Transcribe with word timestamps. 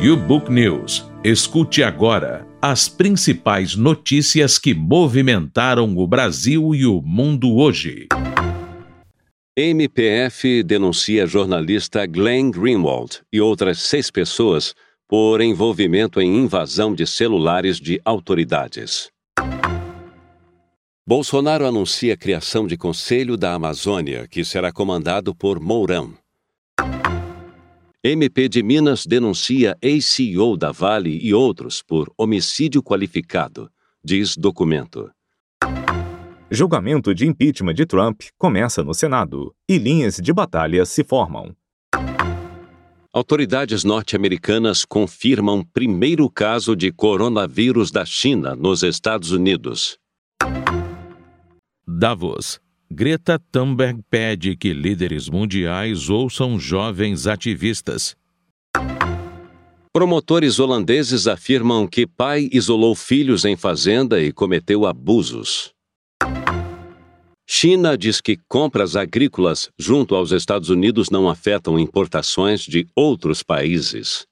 YouBook 0.00 0.50
News. 0.50 1.10
Escute 1.22 1.82
agora 1.82 2.46
as 2.60 2.88
principais 2.88 3.74
notícias 3.74 4.58
que 4.58 4.74
movimentaram 4.74 5.96
o 5.96 6.06
Brasil 6.06 6.74
e 6.74 6.86
o 6.86 7.00
mundo 7.00 7.54
hoje. 7.56 8.08
MPF 9.56 10.62
denuncia 10.62 11.26
jornalista 11.26 12.06
Glenn 12.06 12.50
Greenwald 12.50 13.20
e 13.32 13.40
outras 13.40 13.78
seis 13.78 14.10
pessoas 14.10 14.74
por 15.08 15.40
envolvimento 15.40 16.20
em 16.20 16.36
invasão 16.36 16.94
de 16.94 17.06
celulares 17.06 17.78
de 17.78 18.00
autoridades. 18.04 19.08
Bolsonaro 21.06 21.66
anuncia 21.66 22.14
a 22.14 22.16
criação 22.16 22.66
de 22.66 22.76
Conselho 22.76 23.36
da 23.36 23.52
Amazônia, 23.52 24.26
que 24.26 24.44
será 24.44 24.72
comandado 24.72 25.34
por 25.34 25.60
Mourão. 25.60 26.14
MP 28.06 28.50
de 28.50 28.62
Minas 28.62 29.06
denuncia 29.06 29.78
ex-CEO 29.80 30.58
da 30.58 30.70
Vale 30.70 31.18
e 31.22 31.32
outros 31.32 31.82
por 31.82 32.12
homicídio 32.18 32.82
qualificado, 32.82 33.70
diz 34.04 34.36
documento. 34.36 35.10
Julgamento 36.50 37.14
de 37.14 37.26
impeachment 37.26 37.72
de 37.72 37.86
Trump 37.86 38.20
começa 38.36 38.84
no 38.84 38.92
Senado 38.92 39.54
e 39.66 39.78
linhas 39.78 40.16
de 40.16 40.34
batalha 40.34 40.84
se 40.84 41.02
formam. 41.02 41.56
Autoridades 43.10 43.84
norte-americanas 43.84 44.84
confirmam 44.84 45.64
primeiro 45.72 46.28
caso 46.28 46.76
de 46.76 46.92
coronavírus 46.92 47.90
da 47.90 48.04
China 48.04 48.54
nos 48.54 48.82
Estados 48.82 49.30
Unidos. 49.30 49.98
Davos. 51.88 52.60
Greta 52.90 53.38
Thunberg 53.50 54.02
pede 54.08 54.56
que 54.56 54.72
líderes 54.72 55.28
mundiais 55.28 56.08
ouçam 56.10 56.58
jovens 56.58 57.26
ativistas. 57.26 58.14
Promotores 59.92 60.58
holandeses 60.58 61.26
afirmam 61.26 61.86
que 61.86 62.06
pai 62.06 62.48
isolou 62.52 62.94
filhos 62.94 63.44
em 63.44 63.56
fazenda 63.56 64.20
e 64.20 64.32
cometeu 64.32 64.86
abusos. 64.86 65.72
China 67.46 67.96
diz 67.96 68.20
que 68.20 68.36
compras 68.48 68.96
agrícolas 68.96 69.70
junto 69.78 70.14
aos 70.14 70.32
Estados 70.32 70.68
Unidos 70.68 71.10
não 71.10 71.28
afetam 71.28 71.78
importações 71.78 72.62
de 72.62 72.86
outros 72.94 73.42
países. 73.42 74.26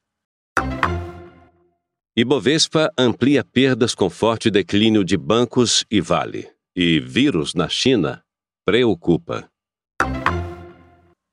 Ibovespa 2.16 2.92
amplia 2.98 3.44
perdas 3.44 3.94
com 3.94 4.10
forte 4.10 4.50
declínio 4.50 5.04
de 5.04 5.16
bancos 5.16 5.84
e 5.90 6.00
Vale. 6.00 6.48
E 6.74 7.00
vírus 7.00 7.54
na 7.54 7.68
China 7.68 8.22
preocupa. 8.64 9.48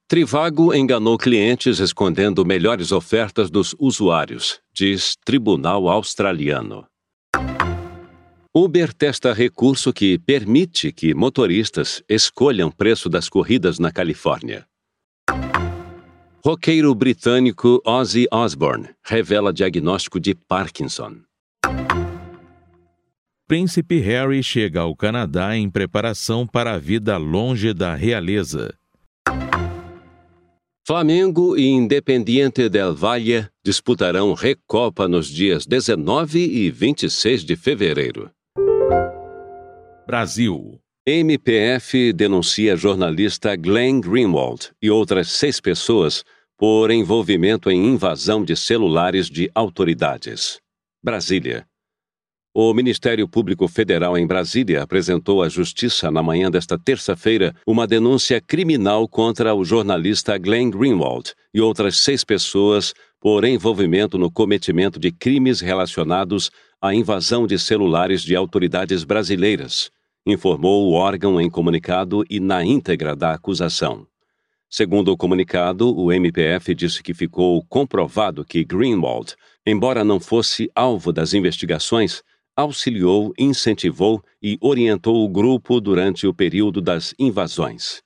Trivago 0.07 0.73
enganou 0.73 1.17
clientes 1.17 1.79
escondendo 1.79 2.43
melhores 2.43 2.91
ofertas 2.91 3.51
dos 3.51 3.75
usuários, 3.77 4.59
diz 4.73 5.15
Tribunal 5.23 5.87
Australiano. 5.87 6.87
Uber 8.51 8.91
testa 8.91 9.31
recurso 9.31 9.93
que 9.93 10.17
permite 10.17 10.91
que 10.91 11.13
motoristas 11.13 12.03
escolham 12.09 12.71
preço 12.71 13.07
das 13.07 13.29
corridas 13.29 13.77
na 13.77 13.91
Califórnia. 13.91 14.65
Roqueiro 16.43 16.95
britânico 16.95 17.79
Ozzy 17.85 18.25
Osbourne 18.31 18.89
revela 19.03 19.53
diagnóstico 19.53 20.19
de 20.19 20.33
Parkinson. 20.33 21.28
Príncipe 23.49 23.97
Harry 23.97 24.43
chega 24.43 24.81
ao 24.81 24.95
Canadá 24.95 25.57
em 25.57 25.67
preparação 25.71 26.45
para 26.45 26.75
a 26.75 26.77
vida 26.77 27.17
longe 27.17 27.73
da 27.73 27.95
realeza. 27.95 28.75
Flamengo 30.85 31.57
e 31.57 31.65
Independiente 31.65 32.69
del 32.69 32.93
Valle 32.93 33.47
disputarão 33.65 34.35
Recopa 34.35 35.07
nos 35.07 35.27
dias 35.27 35.65
19 35.65 36.39
e 36.39 36.69
26 36.69 37.43
de 37.43 37.55
fevereiro. 37.55 38.29
Brasil. 40.05 40.79
MPF 41.07 42.13
denuncia 42.13 42.75
jornalista 42.75 43.55
Glenn 43.55 43.99
Greenwald 43.99 44.69
e 44.79 44.91
outras 44.91 45.31
seis 45.31 45.59
pessoas 45.59 46.23
por 46.55 46.91
envolvimento 46.91 47.71
em 47.71 47.93
invasão 47.93 48.43
de 48.43 48.55
celulares 48.55 49.27
de 49.27 49.49
autoridades. 49.55 50.59
Brasília. 51.03 51.68
O 52.61 52.73
Ministério 52.73 53.25
Público 53.25 53.69
Federal 53.69 54.17
em 54.17 54.27
Brasília 54.27 54.83
apresentou 54.83 55.41
à 55.41 55.47
Justiça 55.47 56.11
na 56.11 56.21
manhã 56.21 56.51
desta 56.51 56.77
terça-feira 56.77 57.55
uma 57.65 57.87
denúncia 57.87 58.41
criminal 58.41 59.07
contra 59.07 59.55
o 59.55 59.63
jornalista 59.63 60.37
Glenn 60.37 60.69
Greenwald 60.69 61.33
e 61.53 61.61
outras 61.61 61.99
seis 61.99 62.25
pessoas 62.25 62.93
por 63.17 63.45
envolvimento 63.45 64.17
no 64.17 64.29
cometimento 64.29 64.99
de 64.99 65.09
crimes 65.09 65.61
relacionados 65.61 66.51
à 66.81 66.93
invasão 66.93 67.47
de 67.47 67.57
celulares 67.57 68.23
de 68.23 68.35
autoridades 68.35 69.05
brasileiras 69.05 69.89
informou 70.27 70.89
o 70.89 70.91
órgão 70.91 71.39
em 71.39 71.49
comunicado 71.49 72.25
e 72.29 72.41
na 72.41 72.61
íntegra 72.65 73.15
da 73.15 73.33
acusação. 73.33 74.05
Segundo 74.69 75.13
o 75.13 75.17
comunicado, 75.17 75.97
o 75.97 76.11
MPF 76.11 76.75
disse 76.75 77.01
que 77.01 77.13
ficou 77.13 77.63
comprovado 77.69 78.43
que 78.43 78.65
Greenwald, 78.65 79.33
embora 79.65 80.03
não 80.03 80.19
fosse 80.19 80.69
alvo 80.75 81.13
das 81.13 81.33
investigações, 81.33 82.21
auxiliou, 82.59 83.33
incentivou 83.39 84.21
e 84.43 84.57
orientou 84.59 85.23
o 85.23 85.29
grupo 85.29 85.79
durante 85.79 86.27
o 86.27 86.33
período 86.33 86.81
das 86.81 87.15
invasões. 87.17 88.01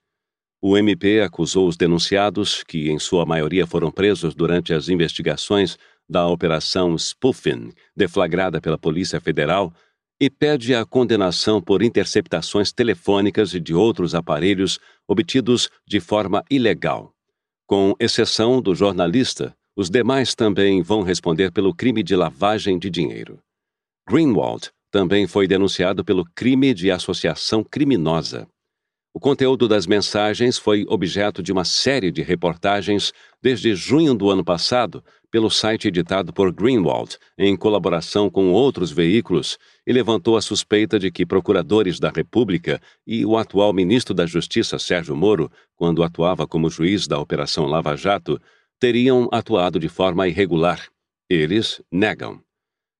O 0.62 0.78
MP 0.78 1.22
acusou 1.22 1.68
os 1.68 1.75
denunciados, 1.75 2.64
que 2.64 2.91
em 2.91 3.00
sua 3.00 3.25
maioria 3.25 3.66
foram 3.66 3.91
presos 3.91 4.36
durante 4.36 4.72
as 4.72 4.90
investigações 4.90 5.75
da 6.08 6.28
Operação 6.28 6.96
Spoofing, 6.96 7.72
deflagrada 7.96 8.62
pela 8.62 8.78
Polícia 8.78 9.19
Federal, 9.19 9.74
e 10.22 10.30
pede 10.30 10.75
a 10.75 10.85
condenação 10.85 11.59
por 11.59 11.81
interceptações 11.81 12.72
telefônicas 12.72 13.56
e 13.56 13.59
de 13.59 13.74
outros 13.74 14.14
aparelhos 14.14 14.80
obtidos 15.08 15.68
de 15.88 16.00
forma 16.00 16.44
ilegal. 16.50 17.12
Com 17.66 17.96
exceção 18.00 18.62
do 18.62 18.75
jornalista, 18.75 19.56
os 19.75 19.90
demais 19.90 20.35
também 20.35 20.84
vão 20.84 21.02
responder 21.02 21.52
pelo 21.52 21.74
crime 21.74 22.03
de 22.03 22.16
lavagem 22.16 22.78
de 22.78 22.91
dinheiro. 22.91 23.41
Greenwald 24.08 24.69
também 24.91 25.25
foi 25.25 25.47
denunciado 25.47 26.03
pelo 26.03 26.25
crime 26.36 26.74
de 26.74 26.91
associação 26.91 27.64
criminosa. 27.64 28.47
O 29.16 29.19
conteúdo 29.19 29.68
das 29.68 29.86
mensagens 29.86 30.58
foi 30.58 30.86
objeto 30.88 31.44
de 31.44 31.52
uma 31.52 31.64
série 31.64 32.12
de 32.12 32.22
reportagens 32.22 33.14
desde 33.41 33.75
junho 33.75 34.16
do 34.16 34.30
ano 34.30 34.44
passado 34.44 35.03
pelo 35.31 35.50
site 35.50 35.88
editado 35.88 36.34
por 36.34 36.52
Greenwald, 36.52 37.18
em 37.38 37.56
colaboração 37.56 38.30
com 38.30 38.52
outros 38.52 38.91
veículos, 38.91 39.58
e 39.86 39.94
levantou 39.94 40.35
a 40.35 40.41
suspeita 40.41 41.00
de 41.00 41.12
que 41.12 41.25
procuradores 41.25 42.00
da 42.00 42.09
República 42.09 42.81
e 43.06 43.25
o 43.25 43.38
atual 43.38 43.74
ministro 43.74 44.14
da 44.14 44.25
Justiça, 44.25 44.78
Sérgio 44.78 45.16
Moro, 45.16 45.52
quando 45.75 46.03
atuava 46.03 46.46
como 46.47 46.70
juiz 46.70 47.08
da 47.08 47.20
Operação 47.20 47.66
Lava 47.66 47.96
Jato, 47.96 48.40
teriam 48.80 49.28
atuado 49.31 49.80
de 49.80 49.90
forma 49.90 50.28
irregular. 50.28 50.88
Eles 51.30 51.81
negam. 51.91 52.41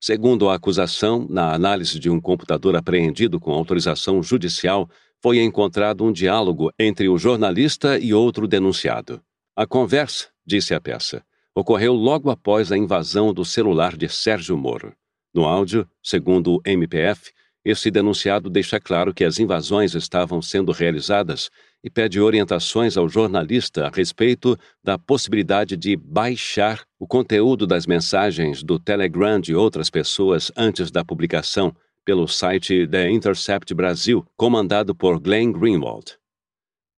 Segundo 0.06 0.50
a 0.50 0.56
acusação, 0.56 1.26
na 1.30 1.54
análise 1.54 1.98
de 1.98 2.10
um 2.10 2.20
computador 2.20 2.76
apreendido 2.76 3.40
com 3.40 3.54
autorização 3.54 4.22
judicial, 4.22 4.90
foi 5.22 5.42
encontrado 5.42 6.04
um 6.04 6.12
diálogo 6.12 6.74
entre 6.78 7.08
o 7.08 7.18
jornalista 7.18 7.98
e 7.98 8.14
outro 8.14 8.46
denunciado. 8.46 9.22
A 9.56 9.66
conversa, 9.66 10.28
disse 10.46 10.74
a 10.74 10.82
peça, 10.82 11.24
ocorreu 11.56 11.94
logo 11.94 12.30
após 12.30 12.70
a 12.70 12.78
invasão 12.78 13.34
do 13.34 13.46
celular 13.46 13.96
de 13.96 14.10
Sérgio 14.10 14.58
Moro. 14.58 14.94
No 15.34 15.46
áudio, 15.46 15.88
segundo 16.04 16.56
o 16.56 16.62
MPF, 16.66 17.32
esse 17.66 17.90
denunciado 17.90 18.50
deixa 18.50 18.80
claro 18.80 19.14
que 19.14 19.24
as 19.24 19.40
invasões 19.40 19.96
estavam 19.96 20.42
sendo 20.42 20.72
realizadas 20.72 21.50
e 21.84 21.90
pede 21.90 22.20
orientações 22.20 22.98
ao 22.98 23.08
jornalista 23.08 23.88
a 23.88 23.90
respeito 23.90 24.58
da 24.84 24.98
possibilidade 24.98 25.78
de 25.78 25.96
baixar 25.96 26.84
o 27.00 27.08
conteúdo 27.08 27.66
das 27.66 27.86
mensagens 27.86 28.64
do 28.64 28.80
Telegram 28.80 29.40
de 29.40 29.56
outras 29.56 29.90
pessoas 29.90 30.52
antes 30.56 30.92
da 30.92 31.04
publicação 31.04 31.74
pelo 32.06 32.28
site 32.28 32.88
The 32.88 33.10
Intercept 33.10 33.74
Brasil, 33.74 34.26
comandado 34.36 34.94
por 34.94 35.20
Glenn 35.20 35.52
Greenwald. 35.52 36.18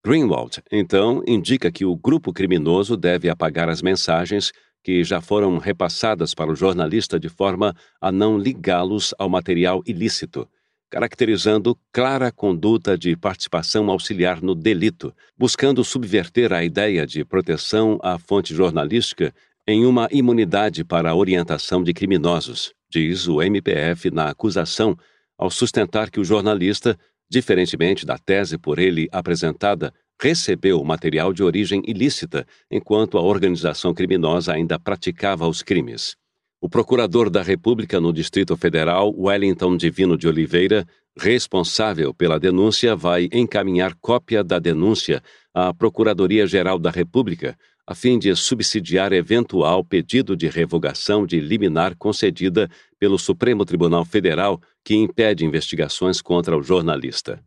Greenwald, 0.04 0.62
então, 0.72 1.24
indica 1.28 1.72
que 1.72 1.86
o 1.86 1.96
grupo 1.96 2.32
criminoso 2.32 2.96
deve 2.96 3.30
apagar 3.30 3.70
as 3.70 3.82
mensagens 3.82 4.52
que 4.86 5.04
já 5.04 5.20
foram 5.20 5.58
repassadas 5.58 6.36
para 6.36 6.52
o 6.52 6.56
jornalista 6.56 7.20
de 7.20 7.28
forma 7.28 7.76
a 8.00 8.12
não 8.12 8.38
ligá-los 8.38 9.16
ao 9.18 9.28
material 9.28 9.82
ilícito, 9.84 10.48
caracterizando 10.92 11.76
clara 11.92 12.32
conduta 12.32 12.96
de 12.96 13.18
participação 13.18 13.90
auxiliar 13.90 14.44
no 14.44 14.54
delito, 14.54 15.12
buscando 15.36 15.84
subverter 15.84 16.54
a 16.54 16.64
ideia 16.64 17.04
de 17.08 17.26
proteção 17.26 17.98
à 18.04 18.20
fonte 18.20 18.54
jornalística 18.54 19.34
em 19.68 19.88
uma 19.88 20.08
imunidade 20.12 20.84
para 20.84 21.10
a 21.10 21.16
orientação 21.16 21.84
de 21.84 21.92
criminosos, 21.92 22.72
diz 22.88 23.28
o 23.28 23.42
MPF 23.42 24.12
na 24.12 24.30
acusação, 24.30 24.96
ao 25.36 25.50
sustentar 25.50 26.12
que 26.12 26.20
o 26.20 26.24
jornalista 26.24 26.96
diferentemente 27.28 28.06
da 28.06 28.20
tese 28.20 28.56
por 28.56 28.78
ele 28.78 29.08
apresentada, 29.12 29.92
recebeu 30.22 30.84
material 30.84 31.34
de 31.34 31.44
origem 31.44 31.82
ilícita 31.86 32.46
enquanto 32.70 33.18
a 33.18 33.22
organização 33.22 33.94
criminosa 33.94 34.54
ainda 34.54 34.80
praticava 34.80 35.48
os 35.48 35.62
crimes. 35.62 36.16
O 36.62 36.70
procurador 36.70 37.30
da 37.30 37.42
República 37.42 38.00
no 38.00 38.12
Distrito 38.12 38.56
Federal, 38.58 39.14
Wellington 39.16 39.78
Divino 39.78 40.18
de 40.18 40.28
Oliveira, 40.28 40.86
responsável 41.18 42.14
pela 42.14 42.40
denúncia, 42.40 42.96
vai 42.96 43.30
encaminhar 43.32 43.94
cópia 44.02 44.44
da 44.44 44.58
denúncia 44.58 45.22
à 45.54 45.74
Procuradoria-Geral 45.74 46.80
da 46.80 46.90
República, 46.90 47.58
a 47.88 47.94
fim 47.94 48.18
de 48.18 48.36
subsidiar 48.36 49.14
eventual 49.14 49.84
pedido 49.84 50.36
de 50.36 50.48
revogação 50.48 51.26
de 51.26 51.40
liminar 51.40 51.96
concedida 51.96 52.68
pelo 53.00 53.20
Supremo 53.20 53.64
Tribunal 53.64 54.04
Federal 54.04 54.60
que 54.84 54.96
impede 54.96 55.46
investigações 55.46 56.20
contra 56.20 56.58
o 56.58 56.64
jornalista. 56.64 57.44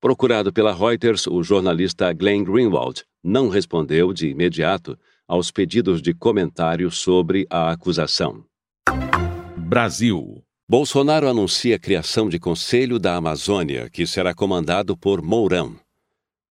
Procurado 0.00 0.52
pela 0.52 0.74
Reuters, 0.74 1.26
o 1.26 1.42
jornalista 1.42 2.12
Glenn 2.12 2.44
Greenwald 2.44 3.02
não 3.24 3.48
respondeu 3.48 4.12
de 4.12 4.28
imediato 4.28 4.96
aos 5.26 5.50
pedidos 5.50 6.02
de 6.02 6.12
comentário 6.12 6.90
sobre 6.90 7.46
a 7.48 7.70
acusação. 7.70 8.44
Brasil. 9.56 10.42
Bolsonaro 10.68 11.28
anuncia 11.28 11.76
a 11.76 11.78
criação 11.78 12.28
de 12.28 12.38
Conselho 12.38 12.98
da 12.98 13.16
Amazônia, 13.16 13.88
que 13.88 14.06
será 14.06 14.34
comandado 14.34 14.96
por 14.96 15.22
Mourão. 15.22 15.76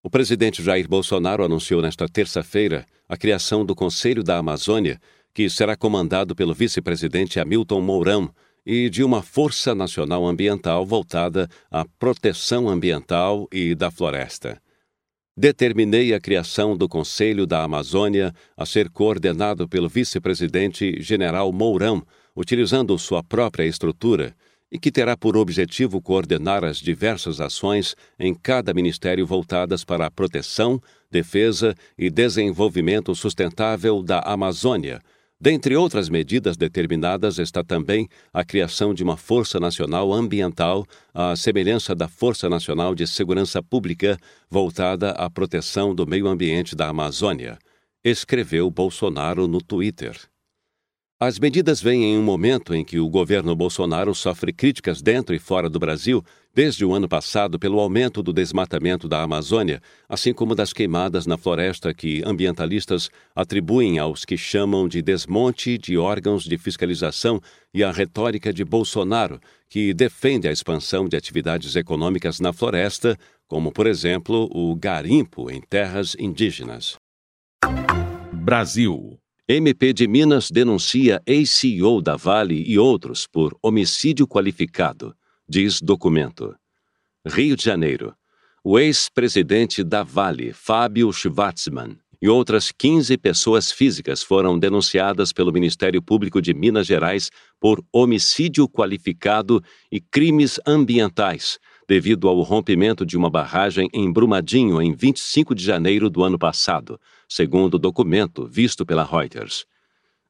O 0.02 0.08
presidente 0.08 0.62
Jair 0.62 0.88
Bolsonaro 0.88 1.44
anunciou 1.44 1.82
nesta 1.82 2.08
terça-feira 2.08 2.87
a 3.08 3.17
criação 3.17 3.64
do 3.64 3.75
Conselho 3.75 4.23
da 4.23 4.38
Amazônia, 4.38 4.99
que 5.35 5.50
será 5.50 5.76
comandado 5.76 6.35
pelo 6.35 6.55
vice-presidente 6.55 7.38
Hamilton 7.38 7.81
Mourão, 7.81 8.31
e 8.67 8.89
de 8.89 9.05
uma 9.05 9.23
Força 9.23 9.75
Nacional 9.75 10.27
Ambiental 10.27 10.87
voltada 10.87 11.49
à 11.71 11.85
proteção 11.99 12.69
ambiental 12.69 13.47
e 13.53 13.75
da 13.75 13.91
floresta. 13.91 14.61
Determinei 15.37 16.15
a 16.15 16.21
criação 16.21 16.77
do 16.77 16.89
Conselho 16.89 17.47
da 17.47 17.63
Amazônia 17.63 18.33
a 18.57 18.65
ser 18.65 18.89
coordenado 18.89 19.69
pelo 19.69 19.89
vice-presidente 19.89 21.03
General 21.03 21.53
Mourão, 21.53 22.03
utilizando 22.37 22.97
sua 22.99 23.23
própria 23.23 23.65
estrutura, 23.65 24.35
e 24.71 24.79
que 24.79 24.91
terá 24.91 25.17
por 25.17 25.37
objetivo 25.37 26.01
coordenar 26.01 26.65
as 26.65 26.79
diversas 26.79 27.41
ações 27.41 27.95
em 28.19 28.35
cada 28.35 28.75
ministério 28.75 29.27
voltadas 29.27 29.85
para 29.85 30.07
a 30.07 30.11
proteção, 30.11 30.81
defesa 31.11 31.75
e 31.97 32.11
desenvolvimento 32.11 33.15
sustentável 33.15 34.03
da 34.03 34.19
Amazônia, 34.21 35.01
Dentre 35.44 35.76
outras 35.76 36.08
medidas 36.08 36.56
determinadas 36.56 37.38
está 37.38 37.62
também 37.62 38.08
a 38.32 38.43
criação 38.43 38.94
de 38.94 39.05
uma 39.05 39.14
Força 39.14 39.61
Nacional 39.61 40.11
Ambiental, 40.11 40.87
à 41.12 41.37
semelhança 41.37 41.94
da 41.94 42.08
Força 42.08 42.49
Nacional 42.49 42.94
de 42.94 43.06
Segurança 43.06 43.62
Pública, 43.62 44.17
voltada 44.49 45.11
à 45.11 45.29
proteção 45.29 45.94
do 45.94 46.06
meio 46.06 46.29
ambiente 46.29 46.75
da 46.75 46.88
Amazônia, 46.88 47.58
escreveu 48.02 48.70
Bolsonaro 48.70 49.46
no 49.46 49.61
Twitter. 49.61 50.19
As 51.26 51.38
medidas 51.38 51.81
vêm 51.81 52.05
em 52.05 52.19
um 52.19 52.23
momento 52.23 52.75
em 52.75 52.85
que 52.85 53.00
o 53.00 53.09
governo 53.09 53.56
Bolsonaro 53.56 54.15
sofre 54.15 54.53
críticas 54.53 55.00
dentro 55.00 55.35
e 55.35 55.38
fora 55.38 55.71
do 55.71 55.79
Brasil, 55.79 56.23
desde 56.55 56.85
o 56.85 56.93
ano 56.93 57.09
passado, 57.09 57.59
pelo 57.59 57.81
aumento 57.81 58.23
do 58.23 58.31
desmatamento 58.31 59.09
da 59.09 59.23
Amazônia, 59.23 59.81
assim 60.06 60.35
como 60.35 60.55
das 60.55 60.71
queimadas 60.71 61.26
na 61.26 61.38
floresta 61.38 61.94
que 61.94 62.23
ambientalistas 62.26 63.09
atribuem 63.35 63.99
aos 63.99 64.26
que 64.26 64.37
chamam 64.37 64.87
de 64.87 65.00
desmonte 65.00 65.79
de 65.79 65.97
órgãos 65.97 66.44
de 66.44 66.59
fiscalização 66.59 67.41
e 67.73 67.82
a 67.82 67.91
retórica 67.91 68.53
de 68.53 68.62
Bolsonaro, 68.62 69.41
que 69.67 69.94
defende 69.94 70.47
a 70.47 70.53
expansão 70.53 71.09
de 71.09 71.17
atividades 71.17 71.75
econômicas 71.75 72.38
na 72.38 72.53
floresta, 72.53 73.17
como, 73.49 73.73
por 73.73 73.87
exemplo, 73.87 74.47
o 74.53 74.77
garimpo 74.77 75.50
em 75.50 75.62
terras 75.62 76.15
indígenas. 76.19 76.97
Brasil. 78.31 79.19
MP 79.46 79.93
de 79.93 80.08
Minas 80.08 80.50
denuncia 80.50 81.20
ex-CEO 81.26 82.00
da 82.00 82.17
Vale 82.17 82.64
e 82.67 82.79
outros 82.79 83.26
por 83.26 83.55
homicídio 83.62 84.26
qualificado, 84.26 85.14
diz 85.46 85.82
documento. 85.82 86.56
Rio 87.26 87.55
de 87.55 87.62
Janeiro. 87.62 88.14
O 88.64 88.79
ex-presidente 88.79 89.85
da 89.85 90.02
Vale, 90.02 90.55
Fábio 90.55 91.12
Schwartzmann, 91.12 91.99
e 92.23 92.26
outras 92.26 92.73
15 92.73 93.19
pessoas 93.19 93.70
físicas 93.70 94.23
foram 94.23 94.58
denunciadas 94.58 95.31
pelo 95.31 95.52
Ministério 95.52 96.00
Público 96.00 96.41
de 96.41 96.55
Minas 96.55 96.87
Gerais 96.87 97.31
por 97.61 97.85
homicídio 97.93 98.67
qualificado 98.67 99.62
e 99.93 100.00
crimes 100.00 100.58
ambientais, 100.67 101.58
devido 101.87 102.29
ao 102.29 102.41
rompimento 102.41 103.05
de 103.05 103.14
uma 103.14 103.29
barragem 103.29 103.91
em 103.93 104.11
Brumadinho 104.11 104.81
em 104.81 104.94
25 104.94 105.55
de 105.55 105.62
janeiro 105.62 106.08
do 106.08 106.23
ano 106.25 106.38
passado, 106.38 106.99
segundo 107.35 107.75
o 107.75 107.79
documento 107.81 108.47
visto 108.47 108.87
pela 108.87 109.03
Reuters. 109.03 109.67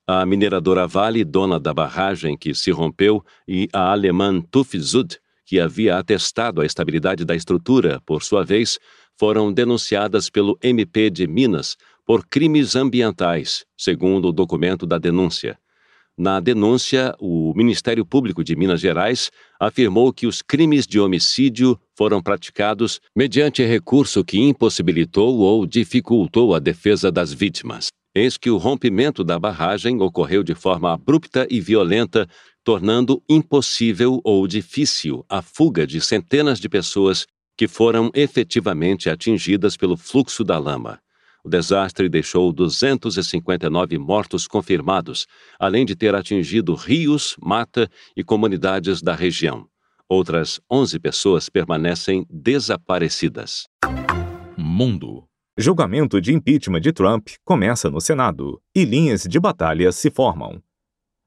A 0.07 0.25
mineradora 0.25 0.87
Vale, 0.87 1.23
dona 1.23 1.61
da 1.61 1.75
barragem 1.75 2.35
que 2.35 2.55
se 2.55 2.71
rompeu, 2.71 3.23
e 3.47 3.69
a 3.75 3.93
alemã 3.93 4.41
Tufzud, 4.41 5.19
que 5.45 5.61
havia 5.61 5.99
atestado 5.99 6.63
a 6.63 6.65
estabilidade 6.65 7.23
da 7.23 7.37
estrutura, 7.37 8.01
por 8.07 8.23
sua 8.23 8.43
vez, 8.43 8.79
foram 9.19 9.53
denunciadas 9.53 10.31
pelo 10.31 10.59
MP 10.63 11.11
de 11.11 11.27
Minas 11.27 11.77
por 12.07 12.27
crimes 12.27 12.75
ambientais, 12.75 13.67
segundo 13.77 14.29
o 14.29 14.33
documento 14.33 14.87
da 14.87 14.97
denúncia. 14.97 15.59
Na 16.17 16.39
denúncia, 16.39 17.13
o 17.19 17.53
Ministério 17.57 18.07
Público 18.07 18.45
de 18.45 18.55
Minas 18.55 18.81
Gerais 18.81 19.33
afirmou 19.59 20.13
que 20.13 20.29
os 20.29 20.43
crimes 20.43 20.87
de 20.87 21.01
homicídio 21.01 21.77
foram 21.97 22.23
praticados 22.23 23.01
mediante 23.17 23.65
recurso 23.65 24.25
que 24.25 24.39
impossibilitou 24.39 25.39
ou 25.39 25.67
dificultou 25.67 26.55
a 26.55 26.61
defesa 26.61 27.11
das 27.11 27.33
vítimas. 27.33 27.89
Eis 28.15 28.37
que 28.37 28.49
o 28.49 28.59
rompimento 28.59 29.25
da 29.25 29.41
barragem 29.41 30.01
ocorreu 30.01 30.45
de 30.45 30.55
forma 30.55 30.93
abrupta 30.93 31.49
e 31.51 31.61
violenta, 31.61 32.29
tornando 32.63 33.21
impossível 33.29 34.21
ou 34.23 34.47
difícil 34.47 35.25
a 35.29 35.43
fuga 35.43 35.85
de 35.85 36.01
centenas 36.01 36.61
de 36.61 36.69
pessoas 36.69 37.27
que 37.57 37.67
foram 37.67 38.13
efetivamente 38.15 39.11
atingidas 39.11 39.77
pelo 39.77 39.97
fluxo 39.97 40.45
da 40.45 40.59
lama. 40.59 41.01
O 41.45 41.49
desastre 41.49 42.09
deixou 42.09 42.51
259 42.51 43.99
mortos 43.99 44.47
confirmados, 44.47 45.27
além 45.59 45.85
de 45.85 45.95
ter 45.95 46.15
atingido 46.15 46.75
rios, 46.75 47.37
mata 47.39 47.87
e 48.17 48.25
comunidades 48.25 49.03
da 49.03 49.15
região. 49.15 49.69
Outras 50.09 50.59
11 50.71 50.99
pessoas 50.99 51.51
permanecem 51.51 52.27
desaparecidas. 52.31 53.69
Mundo. 54.57 55.25
Julgamento 55.57 56.19
de 56.21 56.33
impeachment 56.33 56.81
de 56.81 56.93
Trump 56.93 57.29
começa 57.45 57.91
no 57.91 58.01
Senado 58.01 58.61
e 58.75 58.85
linhas 58.85 59.25
de 59.25 59.39
batalha 59.39 59.93
se 59.93 60.11
formam. 60.11 60.63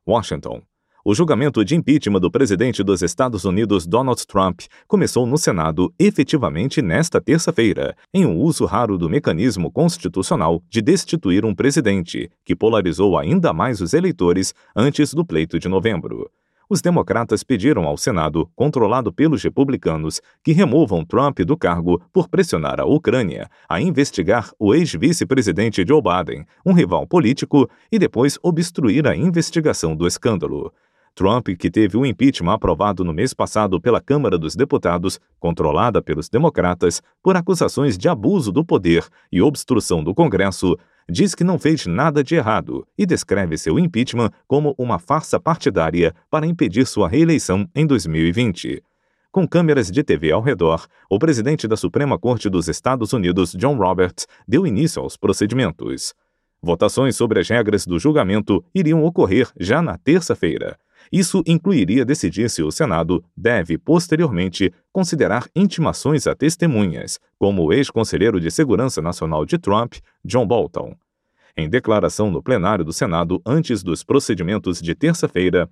Washington. 0.08 0.67
O 1.10 1.16
julgamento 1.16 1.64
de 1.64 1.74
impeachment 1.74 2.20
do 2.20 2.30
presidente 2.30 2.84
dos 2.84 3.02
Estados 3.02 3.46
Unidos 3.46 3.88
Donald 3.88 4.28
Trump 4.28 4.60
começou 4.90 5.26
no 5.26 5.38
Senado 5.38 5.90
efetivamente 5.98 6.82
nesta 6.82 7.22
terça-feira, 7.22 7.96
em 8.14 8.26
um 8.26 8.38
uso 8.38 8.66
raro 8.66 8.98
do 8.98 9.10
mecanismo 9.10 9.72
constitucional 9.72 10.62
de 10.70 10.82
destituir 10.82 11.46
um 11.46 11.56
presidente, 11.56 12.30
que 12.44 12.54
polarizou 12.54 13.18
ainda 13.18 13.54
mais 13.54 13.80
os 13.80 13.94
eleitores 13.94 14.54
antes 14.76 15.14
do 15.14 15.24
pleito 15.24 15.58
de 15.58 15.70
novembro 15.70 16.30
os 16.70 16.82
democratas 16.82 17.44
pediram 17.44 17.86
ao 17.86 17.98
Senado, 17.98 18.50
controlado 18.56 19.12
pelos 19.12 19.42
republicanos, 19.42 20.22
que 20.44 20.52
removam 20.52 21.06
Trump 21.06 21.40
do 21.40 21.56
cargo 21.56 22.02
por 22.12 22.28
pressionar 22.28 22.80
a 22.80 22.86
Ucrânia 22.86 23.50
a 23.70 23.80
investigar 23.80 24.52
o 24.60 24.76
ex-vice-presidente 24.76 25.86
Joe 25.88 26.02
Biden, 26.02 26.46
um 26.66 26.74
rival 26.74 27.08
político, 27.08 27.70
e 27.92 27.98
depois 27.98 28.38
obstruir 28.44 29.08
a 29.08 29.16
investigação 29.16 29.96
do 29.96 30.06
escândalo. 30.06 30.74
Trump, 31.18 31.48
que 31.58 31.72
teve 31.72 31.98
o 31.98 32.06
impeachment 32.06 32.54
aprovado 32.54 33.04
no 33.04 33.12
mês 33.12 33.34
passado 33.34 33.82
pela 33.82 34.00
Câmara 34.00 34.38
dos 34.38 34.56
Deputados, 34.56 35.20
controlada 35.40 36.00
pelos 36.00 36.30
democratas, 36.30 37.02
por 37.24 37.36
acusações 37.36 37.98
de 37.98 38.08
abuso 38.08 38.52
do 38.52 38.64
poder 38.64 39.04
e 39.32 39.42
obstrução 39.42 40.04
do 40.04 40.14
Congresso, 40.14 40.78
diz 41.10 41.34
que 41.34 41.44
não 41.44 41.58
fez 41.58 41.88
nada 41.88 42.24
de 42.24 42.36
errado 42.36 42.86
e 42.96 43.04
descreve 43.04 43.58
seu 43.58 43.80
impeachment 43.80 44.30
como 44.48 44.76
uma 44.78 45.00
farsa 45.00 45.40
partidária 45.40 46.14
para 46.30 46.46
impedir 46.46 46.86
sua 46.86 47.10
reeleição 47.10 47.68
em 47.74 47.88
2020. 47.88 48.84
Com 49.32 49.48
câmeras 49.48 49.90
de 49.90 50.04
TV 50.04 50.32
ao 50.32 50.42
redor, 50.42 50.86
o 51.10 51.18
presidente 51.18 51.68
da 51.68 51.76
Suprema 51.76 52.20
Corte 52.20 52.48
dos 52.48 52.68
Estados 52.68 53.12
Unidos, 53.12 53.54
John 53.54 53.76
Roberts, 53.76 54.28
deu 54.48 54.68
início 54.68 55.02
aos 55.02 55.18
procedimentos. 55.18 56.14
Votações 56.62 57.16
sobre 57.16 57.40
as 57.40 57.50
regras 57.50 57.88
do 57.88 57.98
julgamento 57.98 58.64
iriam 58.74 59.04
ocorrer 59.04 59.50
já 59.60 59.82
na 59.82 59.98
terça-feira. 59.98 60.78
Isso 61.12 61.44
incluiria 61.46 62.04
decidir 62.04 62.50
se 62.50 62.62
o 62.62 62.72
Senado 62.72 63.24
deve, 63.36 63.78
posteriormente, 63.78 64.74
considerar 64.92 65.48
intimações 65.56 66.28
a 66.28 66.36
testemunhas, 66.36 67.20
como 67.38 67.64
o 67.64 67.74
ex-conselheiro 67.74 68.40
de 68.40 68.52
Segurança 68.52 69.02
Nacional 69.02 69.46
de 69.46 69.58
Trump, 69.58 69.96
John 70.24 70.46
Bolton. 70.46 70.96
Em 71.56 71.70
declaração 71.70 72.30
no 72.30 72.44
plenário 72.44 72.86
do 72.86 72.94
Senado 72.94 73.42
antes 73.46 73.82
dos 73.82 74.04
procedimentos 74.04 74.80
de 74.80 74.94
terça-feira, 74.94 75.70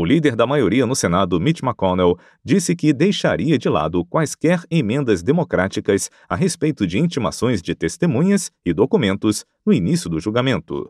O 0.00 0.04
líder 0.04 0.36
da 0.36 0.46
maioria 0.46 0.86
no 0.86 0.94
Senado, 0.94 1.40
Mitch 1.40 1.60
McConnell, 1.60 2.16
disse 2.44 2.76
que 2.76 2.92
deixaria 2.92 3.58
de 3.58 3.68
lado 3.68 4.04
quaisquer 4.04 4.62
emendas 4.70 5.24
democráticas 5.24 6.08
a 6.28 6.36
respeito 6.36 6.86
de 6.86 7.00
intimações 7.00 7.60
de 7.60 7.74
testemunhas 7.74 8.52
e 8.64 8.72
documentos 8.72 9.44
no 9.66 9.72
início 9.72 10.08
do 10.08 10.20
julgamento. 10.20 10.88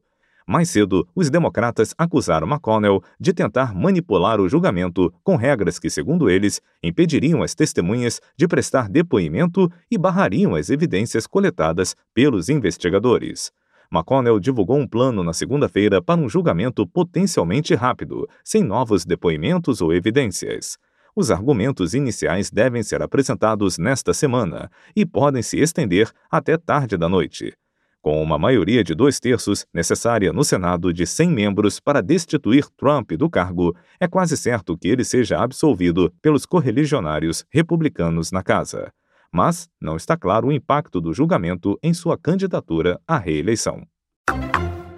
Mais 0.50 0.70
cedo, 0.70 1.06
os 1.14 1.28
democratas 1.28 1.94
acusaram 1.98 2.48
McConnell 2.48 3.02
de 3.20 3.34
tentar 3.34 3.74
manipular 3.74 4.40
o 4.40 4.48
julgamento 4.48 5.12
com 5.22 5.36
regras 5.36 5.78
que, 5.78 5.90
segundo 5.90 6.30
eles, 6.30 6.58
impediriam 6.82 7.42
as 7.42 7.54
testemunhas 7.54 8.18
de 8.34 8.48
prestar 8.48 8.88
depoimento 8.88 9.70
e 9.90 9.98
barrariam 9.98 10.54
as 10.54 10.70
evidências 10.70 11.26
coletadas 11.26 11.94
pelos 12.14 12.48
investigadores. 12.48 13.52
McConnell 13.92 14.40
divulgou 14.40 14.78
um 14.78 14.88
plano 14.88 15.22
na 15.22 15.34
segunda-feira 15.34 16.00
para 16.00 16.18
um 16.18 16.30
julgamento 16.30 16.86
potencialmente 16.86 17.74
rápido, 17.74 18.26
sem 18.42 18.64
novos 18.64 19.04
depoimentos 19.04 19.82
ou 19.82 19.92
evidências. 19.92 20.78
Os 21.14 21.30
argumentos 21.30 21.92
iniciais 21.92 22.50
devem 22.50 22.82
ser 22.82 23.02
apresentados 23.02 23.76
nesta 23.76 24.14
semana 24.14 24.70
e 24.96 25.04
podem 25.04 25.42
se 25.42 25.58
estender 25.58 26.10
até 26.30 26.56
tarde 26.56 26.96
da 26.96 27.06
noite. 27.06 27.54
Com 28.02 28.22
uma 28.22 28.38
maioria 28.38 28.84
de 28.84 28.94
dois 28.94 29.18
terços 29.18 29.66
necessária 29.74 30.32
no 30.32 30.44
Senado 30.44 30.92
de 30.92 31.06
100 31.06 31.30
membros 31.30 31.80
para 31.80 32.00
destituir 32.00 32.66
Trump 32.76 33.12
do 33.12 33.28
cargo, 33.28 33.76
é 34.00 34.06
quase 34.06 34.36
certo 34.36 34.76
que 34.76 34.88
ele 34.88 35.04
seja 35.04 35.38
absolvido 35.38 36.12
pelos 36.22 36.46
correligionários 36.46 37.44
republicanos 37.50 38.30
na 38.30 38.42
casa 38.42 38.92
mas 39.32 39.68
não 39.80 39.96
está 39.96 40.16
claro 40.16 40.48
o 40.48 40.52
impacto 40.52 41.00
do 41.00 41.12
julgamento 41.12 41.78
em 41.82 41.92
sua 41.92 42.16
candidatura 42.16 43.00
à 43.06 43.18
reeleição. 43.18 43.86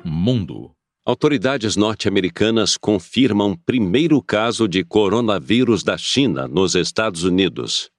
Mundo. 0.04 0.72
Autoridades 1.04 1.76
norte-americanas 1.76 2.76
confirmam 2.76 3.56
primeiro 3.56 4.22
caso 4.22 4.68
de 4.68 4.84
coronavírus 4.84 5.82
da 5.82 5.96
China 5.96 6.46
nos 6.46 6.74
Estados 6.74 7.24
Unidos. 7.24 7.90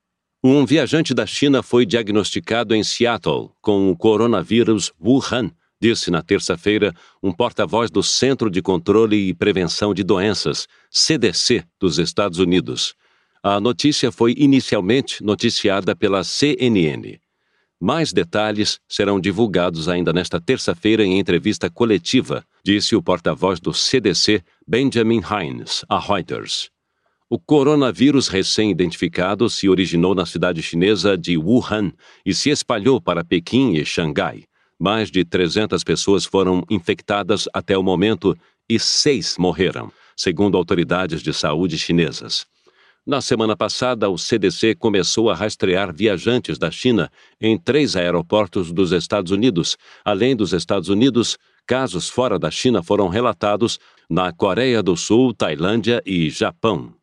Um 0.44 0.66
viajante 0.66 1.14
da 1.14 1.24
China 1.28 1.62
foi 1.62 1.86
diagnosticado 1.86 2.74
em 2.74 2.84
Seattle 2.84 3.52
com 3.62 3.92
o 3.92 3.96
coronavírus 3.96 4.92
Wuhan, 5.00 5.52
disse 5.80 6.10
na 6.10 6.24
terça-feira 6.24 6.96
um 7.22 7.32
porta-voz 7.32 7.92
do 7.92 8.02
Centro 8.02 8.50
de 8.50 8.60
Controle 8.60 9.30
e 9.30 9.36
Prevenção 9.36 9.94
de 9.94 10.04
Doenças, 10.04 10.68
CDC, 10.90 11.64
dos 11.80 12.00
Estados 12.00 12.40
Unidos. 12.40 12.96
A 13.44 13.60
notícia 13.60 14.12
foi 14.12 14.34
inicialmente 14.36 15.24
noticiada 15.24 15.96
pela 15.96 16.24
CNN. 16.24 17.20
Mais 17.80 18.12
detalhes 18.12 18.80
serão 18.90 19.20
divulgados 19.20 19.88
ainda 19.88 20.12
nesta 20.12 20.42
terça-feira 20.42 21.06
em 21.06 21.20
entrevista 21.20 21.70
coletiva, 21.70 22.44
disse 22.66 22.96
o 22.96 23.04
porta-voz 23.04 23.60
do 23.60 23.76
CDC, 23.76 24.44
Benjamin 24.68 25.22
Hines, 25.22 25.86
a 25.88 26.00
Reuters. 26.00 26.72
O 27.34 27.40
coronavírus 27.40 28.28
recém-identificado 28.28 29.50
se 29.50 29.70
originou 29.70 30.14
na 30.14 30.26
cidade 30.26 30.62
chinesa 30.62 31.18
de 31.18 31.38
Wuhan 31.38 31.94
e 32.26 32.34
se 32.34 32.50
espalhou 32.50 33.00
para 33.00 33.24
Pequim 33.24 33.76
e 33.76 33.86
Xangai. 33.86 34.44
Mais 34.78 35.10
de 35.10 35.24
300 35.24 35.82
pessoas 35.82 36.26
foram 36.26 36.62
infectadas 36.70 37.48
até 37.54 37.78
o 37.78 37.84
momento 37.84 38.38
e 38.70 38.78
seis 38.78 39.38
morreram, 39.40 39.90
segundo 40.14 40.58
autoridades 40.58 41.22
de 41.22 41.34
saúde 41.34 41.78
chinesas. 41.78 42.46
Na 43.08 43.22
semana 43.22 43.56
passada, 43.56 44.10
o 44.10 44.18
CDC 44.18 44.76
começou 44.76 45.30
a 45.30 45.34
rastrear 45.34 45.96
viajantes 45.96 46.58
da 46.58 46.70
China 46.70 47.10
em 47.40 47.58
três 47.58 47.96
aeroportos 47.96 48.74
dos 48.74 48.92
Estados 48.92 49.32
Unidos. 49.32 49.78
Além 50.04 50.36
dos 50.36 50.52
Estados 50.52 50.90
Unidos, 50.90 51.38
casos 51.66 52.10
fora 52.10 52.38
da 52.38 52.52
China 52.52 52.84
foram 52.84 53.08
relatados 53.08 53.80
na 54.10 54.34
Coreia 54.34 54.84
do 54.84 54.98
Sul, 54.98 55.34
Tailândia 55.34 56.04
e 56.06 56.30
Japão. 56.30 56.94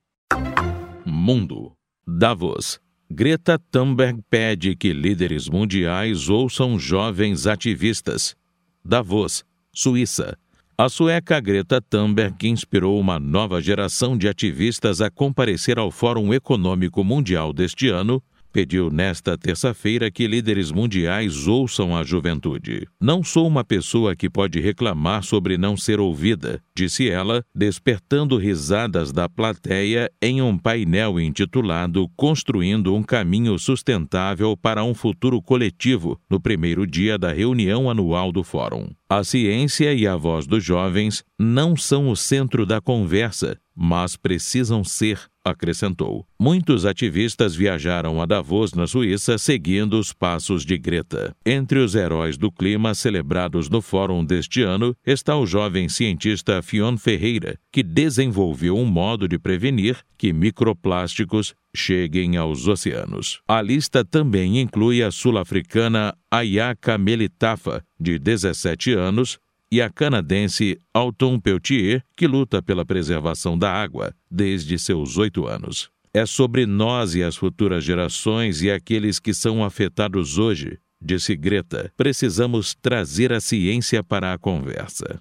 Mundo. 1.29 1.73
Davos. 2.07 2.81
Greta 3.11 3.59
Thunberg 3.71 4.23
pede 4.31 4.75
que 4.75 4.95
líderes 4.95 5.47
mundiais 5.47 6.31
ouçam 6.31 6.79
jovens 6.79 7.47
ativistas. 7.47 8.35
Davos, 8.83 9.45
Suíça. 9.71 10.39
A 10.79 10.89
sueca 10.89 11.39
Greta 11.39 11.83
Thunberg 11.83 12.49
inspirou 12.49 12.99
uma 12.99 13.21
nova 13.21 13.61
geração 13.61 14.17
de 14.17 14.27
ativistas 14.27 15.03
a 15.03 15.11
comparecer 15.11 15.79
ao 15.79 15.91
Fórum 15.91 16.33
Econômico 16.33 17.05
Mundial 17.05 17.53
deste 17.53 17.91
ano 17.91 18.23
pediu 18.59 18.91
nesta 18.91 19.39
terça-feira 19.39 20.11
que 20.11 20.27
líderes 20.27 20.73
mundiais 20.73 21.47
ouçam 21.47 21.97
a 21.97 22.03
juventude. 22.03 22.89
Não 23.01 23.23
sou 23.23 23.47
uma 23.47 23.63
pessoa 23.63 24.17
que 24.17 24.29
pode 24.29 24.59
reclamar 24.59 25.23
sobre 25.23 25.57
não 25.57 25.77
ser 25.77 26.01
ouvida, 26.01 26.61
disse 26.75 27.09
ela, 27.09 27.45
despertando 27.55 28.37
risadas 28.37 29.13
da 29.13 29.29
plateia 29.29 30.11
em 30.21 30.43
um 30.43 30.59
painel 30.59 31.21
intitulado 31.21 32.09
Construindo 32.17 32.97
um 32.97 33.03
Caminho 33.05 33.57
Sustentável 33.61 34.57
para 34.57 34.83
um 34.83 34.93
Futuro 34.93 35.41
Coletivo, 35.41 36.21
no 36.29 36.41
primeiro 36.41 36.85
dia 36.85 37.17
da 37.17 37.33
reunião 37.33 37.89
anual 37.89 38.33
do 38.33 38.43
Fórum. 38.43 38.89
A 39.09 39.23
ciência 39.23 39.95
e 39.95 40.05
a 40.05 40.17
voz 40.17 40.49
dos 40.49 40.65
jovens 40.65 41.23
não 41.39 41.77
são 41.77 42.09
o 42.11 42.17
centro 42.17 42.67
da 42.67 42.81
conversa, 42.81 43.57
mas 43.75 44.17
precisam 44.17 44.83
ser 44.83 45.21
acrescentou. 45.49 46.25
Muitos 46.39 46.85
ativistas 46.85 47.57
viajaram 47.57 48.21
a 48.23 48.27
Davos, 48.27 48.73
na 48.75 48.87
Suíça, 48.87 49.37
seguindo 49.39 49.99
os 49.99 50.13
passos 50.13 50.65
de 50.65 50.79
Greta. 50.79 51.35
Entre 51.45 51.79
os 51.79 51.95
heróis 51.95 52.37
do 52.37 52.53
clima 52.53 52.95
celebrados 52.95 53.69
no 53.69 53.83
fórum 53.83 54.25
deste 54.25 54.63
ano 54.63 54.95
está 55.05 55.37
o 55.37 55.47
jovem 55.47 55.89
cientista 55.89 56.63
Fion 56.63 56.97
Ferreira, 56.97 57.59
que 57.73 57.83
desenvolveu 57.83 58.77
um 58.77 58.87
modo 58.87 59.27
de 59.27 59.39
prevenir 59.39 59.99
que 60.17 60.33
microplásticos 60.33 61.55
cheguem 61.75 62.37
aos 62.37 62.67
oceanos. 62.67 63.41
A 63.47 63.63
lista 63.63 64.05
também 64.05 64.61
inclui 64.61 65.03
a 65.03 65.11
sul-africana 65.11 66.15
Ayaka 66.31 66.99
Melitafa, 66.99 67.83
de 67.99 68.19
17 68.19 68.93
anos, 68.93 69.39
e 69.71 69.83
a 69.83 69.91
canadense 69.91 70.79
Alton 70.93 71.39
Peltier, 71.39 72.03
que 72.17 72.27
luta 72.27 72.63
pela 72.63 72.85
preservação 72.85 73.59
da 73.59 73.71
água 73.71 74.15
desde 74.31 74.79
seus 74.79 75.17
oito 75.17 75.47
anos. 75.47 75.91
É 76.13 76.25
sobre 76.25 76.67
nós 76.67 77.15
e 77.15 77.23
as 77.23 77.37
futuras 77.37 77.85
gerações 77.85 78.63
e 78.63 78.71
aqueles 78.71 79.19
que 79.19 79.35
são 79.35 79.63
afetados 79.63 80.39
hoje, 80.39 80.79
disse 81.01 81.37
Greta. 81.37 81.93
Precisamos 81.97 82.75
trazer 82.75 83.33
a 83.33 83.41
ciência 83.41 84.03
para 84.03 84.33
a 84.33 84.39
conversa. 84.39 85.21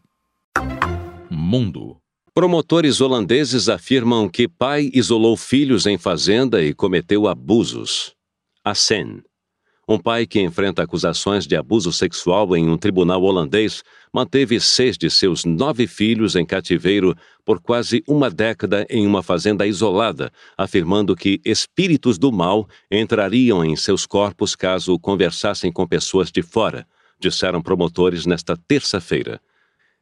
Mundo. 1.29 1.97
Promotores 2.33 3.01
holandeses 3.01 3.67
afirmam 3.67 4.29
que 4.29 4.47
pai 4.47 4.89
isolou 4.93 5.35
filhos 5.35 5.85
em 5.85 5.97
fazenda 5.97 6.63
e 6.63 6.73
cometeu 6.73 7.27
abusos. 7.27 8.13
A 8.63 8.75
Sen. 8.75 9.23
Um 9.89 9.98
pai 9.98 10.27
que 10.27 10.41
enfrenta 10.41 10.84
acusações 10.84 11.48
de 11.48 11.56
abuso 11.56 11.94
sexual 11.94 12.53
em 12.58 12.70
um 12.70 12.77
tribunal 12.77 13.24
holandês 13.24 13.84
manteve 14.13 14.60
seis 14.60 14.98
de 14.98 15.10
seus 15.10 15.46
nove 15.46 15.88
filhos 15.88 16.36
em 16.36 16.46
cativeiro 16.46 17.15
por 17.46 17.62
quase 17.62 18.03
uma 18.06 18.29
década 18.29 18.86
em 18.89 19.08
uma 19.08 19.24
fazenda 19.24 19.65
isolada, 19.65 20.29
afirmando 20.58 21.15
que 21.15 21.39
espíritos 21.46 22.17
do 22.17 22.34
mal 22.34 22.67
entrariam 22.91 23.63
em 23.63 23.77
seus 23.77 24.06
corpos 24.06 24.58
caso 24.58 25.00
conversassem 25.00 25.72
com 25.72 25.88
pessoas 25.88 26.34
de 26.34 26.41
fora, 26.41 26.86
disseram 27.17 27.62
promotores 27.62 28.25
nesta 28.25 28.58
terça-feira. 28.58 29.39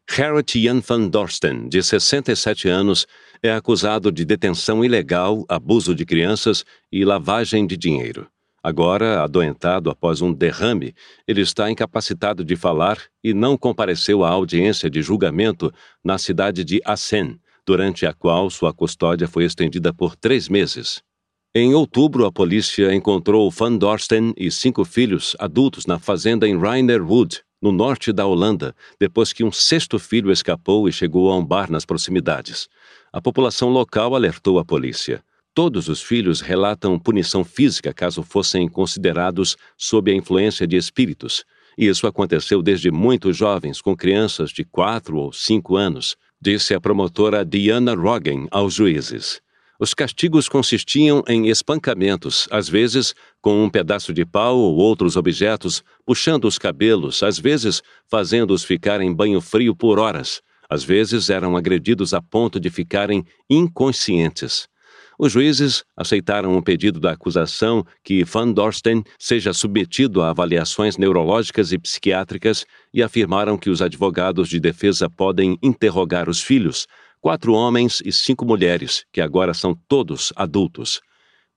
Gerrit 0.09 0.59
Jan 0.63 0.79
van 0.79 1.07
Dorsten, 1.09 1.69
de 1.69 1.83
67 1.83 2.67
anos, 2.67 3.05
é 3.41 3.51
acusado 3.51 4.11
de 4.11 4.25
detenção 4.25 4.83
ilegal, 4.83 5.45
abuso 5.47 5.93
de 5.93 6.05
crianças 6.05 6.65
e 6.91 7.05
lavagem 7.05 7.67
de 7.67 7.77
dinheiro. 7.77 8.27
Agora, 8.65 9.21
adoentado 9.21 9.91
após 9.91 10.23
um 10.23 10.33
derrame, 10.33 10.95
ele 11.27 11.41
está 11.41 11.69
incapacitado 11.69 12.43
de 12.43 12.55
falar 12.55 12.97
e 13.23 13.31
não 13.31 13.55
compareceu 13.55 14.23
à 14.23 14.29
audiência 14.31 14.89
de 14.89 15.03
julgamento 15.03 15.71
na 16.03 16.17
cidade 16.17 16.63
de 16.63 16.81
Assen, 16.83 17.39
durante 17.63 18.07
a 18.07 18.11
qual 18.11 18.49
sua 18.49 18.73
custódia 18.73 19.27
foi 19.27 19.43
estendida 19.43 19.93
por 19.93 20.15
três 20.15 20.49
meses. 20.49 21.03
Em 21.53 21.75
outubro, 21.75 22.25
a 22.25 22.31
polícia 22.31 22.91
encontrou 22.91 23.51
Van 23.51 23.77
Dorsten 23.77 24.33
e 24.35 24.49
cinco 24.49 24.83
filhos 24.83 25.35
adultos 25.37 25.85
na 25.85 25.99
fazenda 25.99 26.47
em 26.47 26.59
Reinerwood, 26.59 27.43
no 27.61 27.71
norte 27.71 28.11
da 28.11 28.25
Holanda, 28.25 28.75
depois 28.99 29.31
que 29.31 29.43
um 29.43 29.51
sexto 29.51 29.99
filho 29.99 30.31
escapou 30.31 30.89
e 30.89 30.91
chegou 30.91 31.31
a 31.31 31.37
um 31.37 31.45
bar 31.45 31.69
nas 31.69 31.85
proximidades. 31.85 32.67
A 33.13 33.21
população 33.21 33.69
local 33.69 34.15
alertou 34.15 34.57
a 34.57 34.65
polícia. 34.65 35.23
Todos 35.55 35.87
os 35.87 36.01
filhos 36.01 36.41
relatam 36.41 36.99
punição 36.99 37.45
física 37.45 37.93
caso 37.93 38.21
fossem 38.21 38.67
considerados 38.67 39.55
sob 39.77 40.11
a 40.11 40.13
influência 40.13 40.67
de 40.67 40.75
espíritos. 40.75 41.45
Isso 41.77 42.05
aconteceu 42.05 42.61
desde 42.61 42.91
muito 42.91 43.31
jovens, 43.31 43.79
com 43.79 43.95
crianças 43.95 44.51
de 44.51 44.65
4 44.65 45.15
ou 45.15 45.31
5 45.31 45.77
anos, 45.77 46.17
disse 46.41 46.73
a 46.73 46.81
promotora 46.81 47.45
Diana 47.45 47.95
Rogan 47.95 48.47
aos 48.51 48.73
juízes. 48.73 49.39
Os 49.79 49.93
castigos 49.93 50.49
consistiam 50.49 51.23
em 51.25 51.47
espancamentos, 51.47 52.49
às 52.51 52.67
vezes 52.67 53.13
com 53.41 53.63
um 53.63 53.69
pedaço 53.69 54.13
de 54.13 54.25
pau 54.25 54.57
ou 54.57 54.75
outros 54.75 55.15
objetos, 55.15 55.81
puxando 56.05 56.45
os 56.45 56.57
cabelos, 56.57 57.23
às 57.23 57.39
vezes 57.39 57.81
fazendo-os 58.09 58.65
ficar 58.65 58.99
em 58.99 59.13
banho 59.13 59.39
frio 59.39 59.73
por 59.73 59.99
horas, 59.99 60.41
Às 60.69 60.83
vezes 60.83 61.29
eram 61.29 61.55
agredidos 61.55 62.13
a 62.13 62.21
ponto 62.21 62.59
de 62.59 62.69
ficarem 62.69 63.23
inconscientes. 63.49 64.67
Os 65.17 65.31
juízes 65.31 65.83
aceitaram 65.95 66.57
o 66.57 66.63
pedido 66.63 66.99
da 66.99 67.11
acusação 67.11 67.85
que 68.03 68.23
Van 68.23 68.51
Dorsten 68.51 69.03
seja 69.17 69.53
submetido 69.53 70.21
a 70.21 70.29
avaliações 70.29 70.97
neurológicas 70.97 71.71
e 71.71 71.77
psiquiátricas 71.77 72.65
e 72.93 73.01
afirmaram 73.01 73.57
que 73.57 73.69
os 73.69 73.81
advogados 73.81 74.49
de 74.49 74.59
defesa 74.59 75.09
podem 75.09 75.57
interrogar 75.63 76.29
os 76.29 76.41
filhos, 76.41 76.85
quatro 77.21 77.53
homens 77.53 78.01
e 78.03 78.11
cinco 78.11 78.45
mulheres, 78.45 79.05
que 79.11 79.21
agora 79.21 79.53
são 79.53 79.73
todos 79.87 80.33
adultos. 80.35 80.99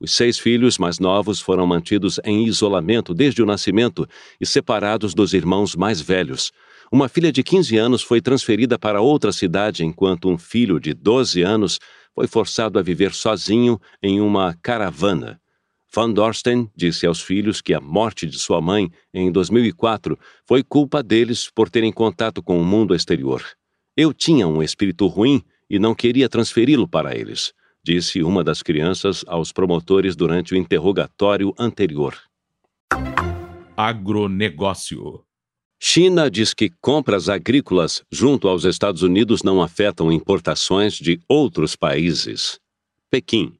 Os 0.01 0.13
seis 0.13 0.39
filhos 0.39 0.79
mais 0.79 1.01
novos 1.01 1.41
foram 1.41 1.67
mantidos 1.67 2.21
em 2.25 2.47
isolamento 2.47 3.13
desde 3.13 3.43
o 3.43 3.47
nascimento 3.47 4.07
e 4.41 4.47
separados 4.47 5.13
dos 5.13 5.35
irmãos 5.35 5.75
mais 5.75 6.01
velhos. 6.01 6.53
Uma 6.91 7.09
filha 7.09 7.33
de 7.33 7.43
15 7.43 7.77
anos 7.77 8.03
foi 8.03 8.21
transferida 8.21 8.79
para 8.79 9.01
outra 9.01 9.33
cidade, 9.33 9.85
enquanto 9.85 10.31
um 10.31 10.39
filho 10.39 10.79
de 10.79 10.95
12 10.95 11.43
anos 11.43 11.81
foi 12.19 12.27
forçado 12.27 12.81
a 12.81 12.83
viver 12.83 13.15
sozinho 13.15 13.81
em 14.03 14.21
uma 14.21 14.53
caravana. 14.61 15.41
Van 15.95 16.11
Dorsten 16.11 16.69
disse 16.75 17.07
aos 17.07 17.23
filhos 17.23 17.61
que 17.61 17.73
a 17.73 17.81
morte 17.81 18.27
de 18.27 18.37
sua 18.41 18.61
mãe, 18.61 18.91
em 19.15 19.31
2004, 19.31 20.19
foi 20.45 20.65
culpa 20.65 21.01
deles 21.01 21.49
por 21.49 21.71
terem 21.71 21.93
contato 21.93 22.43
com 22.43 22.61
o 22.61 22.65
mundo 22.65 22.93
exterior. 22.93 23.45
Eu 23.97 24.13
tinha 24.13 24.49
um 24.49 24.61
espírito 24.61 25.07
ruim 25.07 25.45
e 25.71 25.79
não 25.79 25.95
queria 25.95 26.29
transferi-lo 26.29 26.89
para 26.89 27.17
eles, 27.17 27.53
disse 27.85 28.21
uma 28.21 28.43
das 28.43 28.65
crianças 28.65 29.25
aos 29.29 29.53
promotores 29.53 30.17
durante 30.17 30.55
o 30.55 30.57
interrogatório 30.57 31.55
anterior. 31.57 32.17
Agronegócio 33.77 35.23
China 35.81 36.29
diz 36.29 36.53
que 36.53 36.71
compras 36.81 37.29
agrícolas 37.29 38.03
junto 38.11 38.49
aos 38.49 38.65
Estados 38.65 39.03
Unidos 39.03 39.45
não 39.45 39.63
afetam 39.63 40.11
importações 40.11 40.95
de 40.95 41.21
outros 41.29 41.77
países. 41.77 42.59
Pequim. 43.09 43.53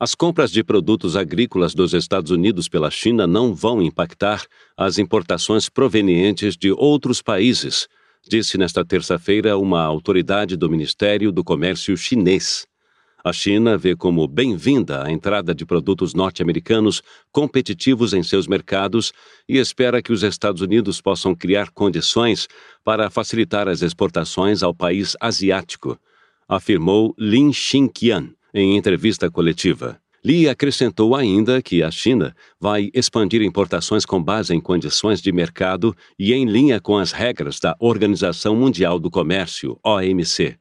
As 0.00 0.14
compras 0.14 0.50
de 0.50 0.64
produtos 0.64 1.16
agrícolas 1.16 1.74
dos 1.74 1.92
Estados 1.92 2.30
Unidos 2.30 2.66
pela 2.66 2.90
China 2.90 3.26
não 3.26 3.54
vão 3.54 3.82
impactar 3.82 4.44
as 4.76 4.98
importações 4.98 5.68
provenientes 5.68 6.56
de 6.56 6.72
outros 6.72 7.20
países, 7.20 7.88
disse 8.26 8.56
nesta 8.56 8.84
terça-feira 8.84 9.56
uma 9.58 9.82
autoridade 9.82 10.56
do 10.56 10.70
Ministério 10.70 11.30
do 11.30 11.44
Comércio 11.44 11.96
chinês. 11.96 12.66
A 13.26 13.32
China 13.32 13.76
vê 13.76 13.96
como 13.96 14.28
bem-vinda 14.28 15.04
a 15.04 15.10
entrada 15.10 15.52
de 15.52 15.66
produtos 15.66 16.14
norte-americanos 16.14 17.02
competitivos 17.32 18.12
em 18.12 18.22
seus 18.22 18.46
mercados 18.46 19.12
e 19.48 19.58
espera 19.58 20.00
que 20.00 20.12
os 20.12 20.22
Estados 20.22 20.62
Unidos 20.62 21.00
possam 21.00 21.34
criar 21.34 21.70
condições 21.70 22.46
para 22.84 23.10
facilitar 23.10 23.66
as 23.66 23.82
exportações 23.82 24.62
ao 24.62 24.72
país 24.72 25.16
asiático, 25.20 25.98
afirmou 26.46 27.16
Lin 27.18 27.52
Xinqian 27.52 28.30
em 28.54 28.76
entrevista 28.76 29.28
coletiva. 29.28 30.00
Li 30.24 30.48
acrescentou 30.48 31.16
ainda 31.16 31.60
que 31.60 31.82
a 31.82 31.90
China 31.90 32.32
vai 32.60 32.90
expandir 32.94 33.42
importações 33.42 34.06
com 34.06 34.22
base 34.22 34.54
em 34.54 34.60
condições 34.60 35.20
de 35.20 35.32
mercado 35.32 35.96
e 36.16 36.32
em 36.32 36.44
linha 36.44 36.80
com 36.80 36.96
as 36.96 37.10
regras 37.10 37.58
da 37.58 37.74
Organização 37.80 38.54
Mundial 38.54 39.00
do 39.00 39.10
Comércio, 39.10 39.80
OMC. 39.84 40.56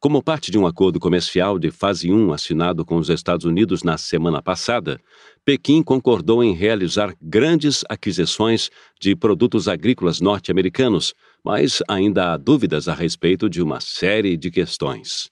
Como 0.00 0.22
parte 0.22 0.50
de 0.50 0.56
um 0.56 0.66
acordo 0.66 0.98
comercial 0.98 1.58
de 1.58 1.70
fase 1.70 2.10
1 2.10 2.32
assinado 2.32 2.86
com 2.86 2.96
os 2.96 3.10
Estados 3.10 3.44
Unidos 3.44 3.82
na 3.82 3.98
semana 3.98 4.40
passada, 4.40 4.98
Pequim 5.44 5.82
concordou 5.82 6.42
em 6.42 6.54
realizar 6.54 7.14
grandes 7.20 7.84
aquisições 7.86 8.70
de 8.98 9.14
produtos 9.14 9.68
agrícolas 9.68 10.18
norte-americanos, 10.18 11.12
mas 11.44 11.82
ainda 11.86 12.32
há 12.32 12.38
dúvidas 12.38 12.88
a 12.88 12.94
respeito 12.94 13.46
de 13.46 13.60
uma 13.60 13.78
série 13.78 14.38
de 14.38 14.50
questões. 14.50 15.30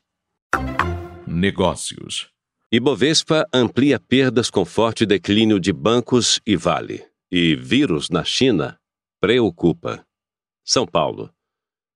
Negócios. 1.26 2.28
Ibovespa 2.70 3.46
amplia 3.50 3.98
perdas 3.98 4.50
com 4.50 4.66
forte 4.66 5.06
declínio 5.06 5.58
de 5.58 5.72
bancos 5.72 6.40
e 6.46 6.56
Vale. 6.56 7.06
E 7.32 7.56
vírus 7.56 8.10
na 8.10 8.22
China 8.22 8.78
preocupa. 9.18 10.04
São 10.62 10.86
Paulo. 10.86 11.30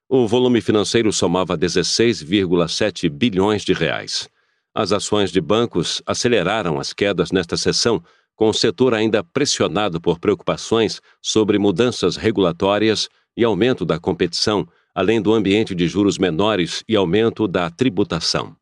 O 0.10 0.26
volume 0.26 0.62
financeiro 0.62 1.12
somava 1.12 1.58
16,7 1.58 3.10
bilhões 3.10 3.64
de 3.64 3.74
reais. 3.74 4.30
As 4.74 4.94
ações 4.94 5.34
de 5.34 5.42
bancos 5.42 6.02
aceleraram 6.06 6.80
as 6.80 6.94
quedas 6.94 7.30
nesta 7.30 7.58
sessão, 7.58 8.02
com 8.34 8.48
o 8.48 8.54
setor 8.54 8.94
ainda 8.94 9.22
pressionado 9.22 10.00
por 10.00 10.18
preocupações 10.18 11.02
sobre 11.22 11.60
mudanças 11.60 12.16
regulatórias 12.16 13.10
e 13.36 13.44
aumento 13.44 13.84
da 13.84 14.00
competição, 14.00 14.66
além 14.96 15.22
do 15.22 15.34
ambiente 15.34 15.76
de 15.76 15.90
juros 15.90 16.18
menores 16.18 16.86
e 16.88 16.96
aumento 16.96 17.46
da 17.46 17.70
tributação. 17.70 18.56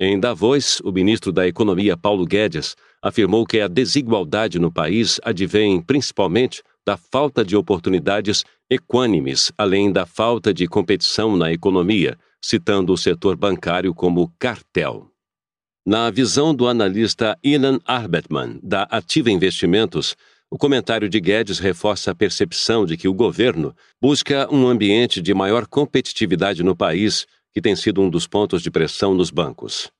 Em 0.00 0.18
Davos, 0.18 0.80
o 0.82 0.90
ministro 0.90 1.30
da 1.30 1.46
Economia 1.46 1.98
Paulo 1.98 2.24
Guedes 2.24 2.74
afirmou 3.02 3.44
que 3.44 3.60
a 3.60 3.68
desigualdade 3.68 4.58
no 4.58 4.72
país 4.72 5.20
advém 5.22 5.82
principalmente 5.82 6.62
da 6.88 6.96
falta 6.96 7.44
de 7.44 7.54
oportunidades 7.54 8.46
equânimes, 8.70 9.52
além 9.58 9.92
da 9.92 10.06
falta 10.06 10.54
de 10.54 10.66
competição 10.66 11.36
na 11.36 11.52
economia, 11.52 12.16
citando 12.42 12.94
o 12.94 12.96
setor 12.96 13.36
bancário 13.36 13.94
como 13.94 14.32
cartel. 14.38 15.06
Na 15.86 16.10
visão 16.10 16.54
do 16.54 16.66
analista 16.66 17.38
Ilan 17.44 17.78
Arbetman, 17.84 18.58
da 18.62 18.84
Ativa 18.84 19.30
Investimentos, 19.30 20.16
o 20.50 20.56
comentário 20.56 21.10
de 21.10 21.20
Guedes 21.20 21.58
reforça 21.58 22.10
a 22.10 22.14
percepção 22.14 22.86
de 22.86 22.96
que 22.96 23.06
o 23.06 23.12
governo 23.12 23.76
busca 24.00 24.48
um 24.50 24.66
ambiente 24.66 25.20
de 25.20 25.34
maior 25.34 25.66
competitividade 25.66 26.62
no 26.62 26.74
país, 26.74 27.26
que 27.52 27.60
tem 27.60 27.76
sido 27.76 28.00
um 28.00 28.08
dos 28.08 28.26
pontos 28.26 28.62
de 28.62 28.70
pressão 28.70 29.12
nos 29.12 29.30
bancos. 29.30 29.92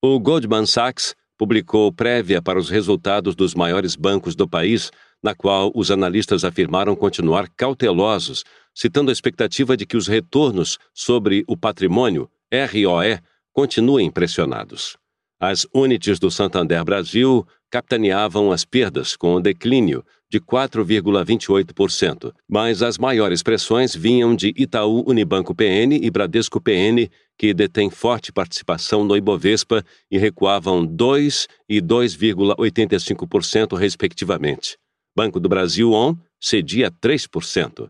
O 0.00 0.20
Goldman 0.20 0.66
Sachs 0.66 1.16
publicou 1.36 1.92
prévia 1.92 2.40
para 2.40 2.60
os 2.60 2.70
resultados 2.70 3.34
dos 3.34 3.56
maiores 3.56 3.96
bancos 3.96 4.36
do 4.36 4.48
país 4.48 4.92
na 5.22 5.34
qual 5.34 5.70
os 5.74 5.90
analistas 5.90 6.44
afirmaram 6.44 6.96
continuar 6.96 7.48
cautelosos, 7.56 8.44
citando 8.74 9.10
a 9.10 9.12
expectativa 9.12 9.76
de 9.76 9.86
que 9.86 9.96
os 9.96 10.06
retornos 10.06 10.78
sobre 10.92 11.44
o 11.46 11.56
patrimônio, 11.56 12.28
ROE, 12.52 13.18
continuem 13.52 14.10
pressionados. 14.10 14.96
As 15.40 15.66
unidades 15.74 16.18
do 16.18 16.30
Santander 16.30 16.84
Brasil 16.84 17.46
capitaneavam 17.70 18.52
as 18.52 18.64
perdas 18.64 19.16
com 19.16 19.36
um 19.36 19.40
declínio 19.40 20.04
de 20.30 20.38
4,28%, 20.40 22.32
mas 22.48 22.82
as 22.82 22.96
maiores 22.96 23.42
pressões 23.42 23.94
vinham 23.94 24.36
de 24.36 24.54
Itaú 24.56 25.02
Unibanco 25.06 25.54
PN 25.54 25.98
e 26.00 26.10
Bradesco 26.10 26.60
PN, 26.60 27.08
que 27.36 27.52
detêm 27.52 27.90
forte 27.90 28.32
participação 28.32 29.04
no 29.04 29.16
Ibovespa 29.16 29.84
e 30.10 30.16
recuavam 30.16 30.86
2 30.86 31.48
e 31.68 31.82
2,85%, 31.82 33.76
respectivamente. 33.76 34.78
Banco 35.14 35.38
do 35.38 35.48
Brasil 35.48 35.92
ON 35.92 36.16
cedia 36.40 36.90
3%. 36.90 37.88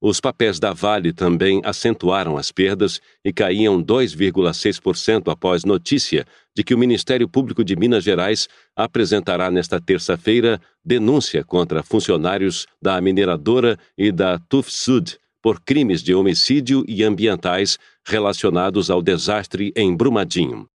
Os 0.00 0.20
papéis 0.20 0.58
da 0.58 0.74
Vale 0.74 1.14
também 1.14 1.62
acentuaram 1.64 2.36
as 2.36 2.52
perdas 2.52 3.00
e 3.24 3.32
caíam 3.32 3.82
2,6% 3.82 5.32
após 5.32 5.64
notícia 5.64 6.26
de 6.54 6.62
que 6.62 6.74
o 6.74 6.78
Ministério 6.78 7.26
Público 7.26 7.64
de 7.64 7.74
Minas 7.74 8.04
Gerais 8.04 8.46
apresentará 8.76 9.50
nesta 9.50 9.80
terça-feira 9.80 10.60
denúncia 10.84 11.42
contra 11.42 11.82
funcionários 11.82 12.66
da 12.82 13.00
mineradora 13.00 13.78
e 13.96 14.12
da 14.12 14.38
Tufsud 14.38 15.16
por 15.42 15.60
crimes 15.60 16.02
de 16.02 16.14
homicídio 16.14 16.84
e 16.86 17.02
ambientais 17.02 17.78
relacionados 18.06 18.90
ao 18.90 19.00
desastre 19.00 19.72
em 19.74 19.96
Brumadinho. 19.96 20.68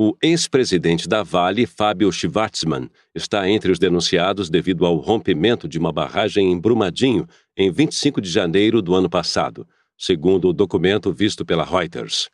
O 0.00 0.16
ex-presidente 0.22 1.08
da 1.08 1.24
Vale, 1.24 1.66
Fábio 1.66 2.12
Schwartzman, 2.12 2.88
está 3.12 3.50
entre 3.50 3.72
os 3.72 3.80
denunciados 3.80 4.48
devido 4.48 4.86
ao 4.86 4.94
rompimento 4.94 5.66
de 5.66 5.76
uma 5.76 5.92
barragem 5.92 6.52
em 6.52 6.56
Brumadinho 6.56 7.26
em 7.56 7.68
25 7.68 8.20
de 8.20 8.30
janeiro 8.30 8.80
do 8.80 8.94
ano 8.94 9.10
passado, 9.10 9.66
segundo 9.98 10.50
o 10.50 10.52
documento 10.52 11.12
visto 11.12 11.44
pela 11.44 11.64
Reuters. 11.64 12.30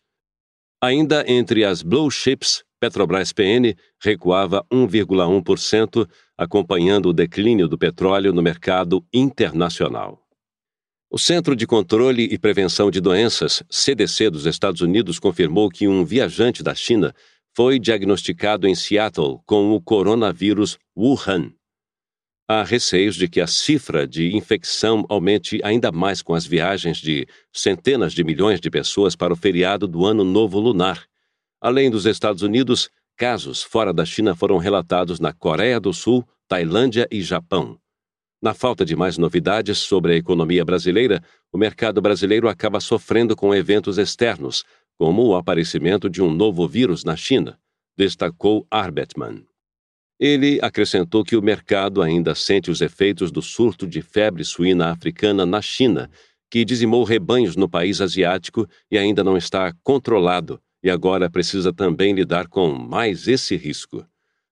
Ainda 0.78 1.24
entre 1.26 1.64
as 1.64 1.82
Blue 1.82 2.10
Chips, 2.10 2.62
Petrobras 2.78 3.32
PN 3.32 3.74
recuava 3.98 4.62
1,1%, 4.70 6.06
acompanhando 6.36 7.08
o 7.08 7.14
declínio 7.14 7.66
do 7.66 7.78
petróleo 7.78 8.30
no 8.34 8.42
mercado 8.42 9.02
internacional. 9.10 10.20
O 11.10 11.18
Centro 11.18 11.54
de 11.54 11.64
Controle 11.64 12.24
e 12.24 12.36
Prevenção 12.36 12.90
de 12.90 13.00
Doenças, 13.00 13.62
CDC 13.70 14.30
dos 14.30 14.46
Estados 14.46 14.80
Unidos, 14.80 15.18
confirmou 15.20 15.70
que 15.70 15.86
um 15.86 16.04
viajante 16.04 16.60
da 16.60 16.74
China 16.74 17.14
foi 17.56 17.78
diagnosticado 17.78 18.66
em 18.66 18.74
Seattle 18.74 19.38
com 19.46 19.70
o 19.70 19.80
coronavírus 19.80 20.76
Wuhan. 20.96 21.52
Há 22.48 22.64
receios 22.64 23.14
de 23.14 23.28
que 23.28 23.40
a 23.40 23.46
cifra 23.46 24.06
de 24.06 24.36
infecção 24.36 25.06
aumente 25.08 25.60
ainda 25.62 25.92
mais 25.92 26.20
com 26.20 26.34
as 26.34 26.44
viagens 26.44 26.98
de 26.98 27.26
centenas 27.52 28.12
de 28.12 28.24
milhões 28.24 28.60
de 28.60 28.68
pessoas 28.68 29.14
para 29.14 29.32
o 29.32 29.36
feriado 29.36 29.86
do 29.86 30.04
Ano 30.04 30.24
Novo 30.24 30.58
Lunar. 30.58 31.06
Além 31.60 31.90
dos 31.90 32.06
Estados 32.06 32.42
Unidos, 32.42 32.90
casos 33.16 33.62
fora 33.62 33.92
da 33.92 34.04
China 34.04 34.34
foram 34.34 34.58
relatados 34.58 35.20
na 35.20 35.32
Coreia 35.32 35.78
do 35.78 35.92
Sul, 35.92 36.26
Tailândia 36.48 37.08
e 37.10 37.22
Japão. 37.22 37.78
Na 38.42 38.52
falta 38.52 38.84
de 38.84 38.94
mais 38.94 39.16
novidades 39.16 39.78
sobre 39.78 40.12
a 40.12 40.16
economia 40.16 40.64
brasileira, 40.66 41.22
o 41.50 41.56
mercado 41.56 42.02
brasileiro 42.02 42.46
acaba 42.46 42.78
sofrendo 42.78 43.34
com 43.34 43.54
eventos 43.54 43.96
externos, 43.96 44.64
como 44.98 45.24
o 45.26 45.36
aparecimento 45.36 46.08
de 46.08 46.22
um 46.22 46.30
novo 46.30 46.66
vírus 46.68 47.04
na 47.04 47.16
China, 47.16 47.58
destacou 47.96 48.66
Arbetman. 48.70 49.44
Ele 50.18 50.58
acrescentou 50.62 51.24
que 51.24 51.36
o 51.36 51.42
mercado 51.42 52.00
ainda 52.00 52.34
sente 52.34 52.70
os 52.70 52.80
efeitos 52.80 53.32
do 53.32 53.42
surto 53.42 53.86
de 53.86 54.00
febre 54.00 54.44
suína 54.44 54.90
africana 54.90 55.44
na 55.44 55.60
China, 55.60 56.10
que 56.50 56.64
dizimou 56.64 57.02
rebanhos 57.02 57.56
no 57.56 57.68
país 57.68 58.00
asiático 58.00 58.68
e 58.90 58.96
ainda 58.96 59.24
não 59.24 59.36
está 59.36 59.72
controlado, 59.82 60.60
e 60.82 60.90
agora 60.90 61.28
precisa 61.28 61.72
também 61.72 62.14
lidar 62.14 62.46
com 62.46 62.72
mais 62.72 63.26
esse 63.26 63.56
risco. 63.56 64.06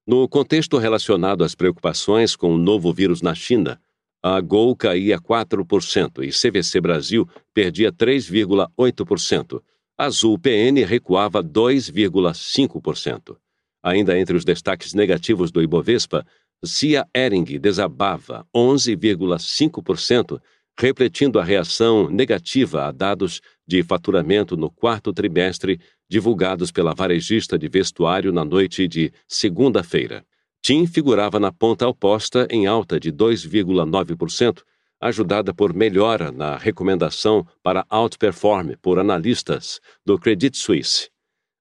No 0.05 0.29
contexto 0.29 0.79
relacionado 0.79 1.45
às 1.45 1.55
preocupações 1.55 2.35
com 2.35 2.55
o 2.55 2.59
novo 2.59 2.93
vírus 2.93 3.23
na 3.23 3.35
China, 3.35 3.81
a 4.21 4.41
Gol 4.41 4.75
caía 4.75 5.19
4% 5.19 6.25
e 6.25 6.31
CVC 6.31 6.81
Brasil 6.81 7.29
perdia 7.55 7.93
3,8%. 7.93 9.63
Azul 10.05 10.37
PN 10.37 10.85
recuava 10.85 11.45
2,5%. 11.45 13.37
Ainda 13.81 14.19
entre 14.19 14.37
os 14.37 14.45
destaques 14.45 14.95
negativos 14.95 15.53
do 15.53 15.63
Ibovespa, 15.63 16.27
Cia 16.65 17.07
Ering 17.15 17.45
desabava 17.61 18.45
11,5%, 18.53 20.41
refletindo 20.77 21.39
a 21.39 21.45
reação 21.45 22.11
negativa 22.11 22.89
a 22.89 22.91
dados 22.91 23.41
de 23.65 23.81
faturamento 23.85 24.57
no 24.57 24.69
quarto 24.69 25.13
trimestre 25.13 25.79
divulgados 26.11 26.73
pela 26.73 26.93
varejista 26.95 27.57
de 27.57 27.69
vestuário 27.69 28.33
na 28.33 28.45
noite 28.45 28.89
de 28.89 29.13
segunda-feira. 29.29 30.27
TIM 30.61 30.85
figurava 30.85 31.39
na 31.39 31.53
ponta 31.53 31.87
oposta 31.87 32.49
em 32.51 32.67
alta 32.67 32.99
de 32.99 33.13
2,9%, 33.13 34.65
ajudada 35.03 35.53
por 35.53 35.75
melhora 35.75 36.31
na 36.31 36.57
recomendação 36.57 37.45
para 37.61 37.85
outperform 37.91 38.77
por 38.81 39.01
analistas 39.01 39.81
do 40.07 40.17
Credit 40.17 40.57
Suisse. 40.57 41.11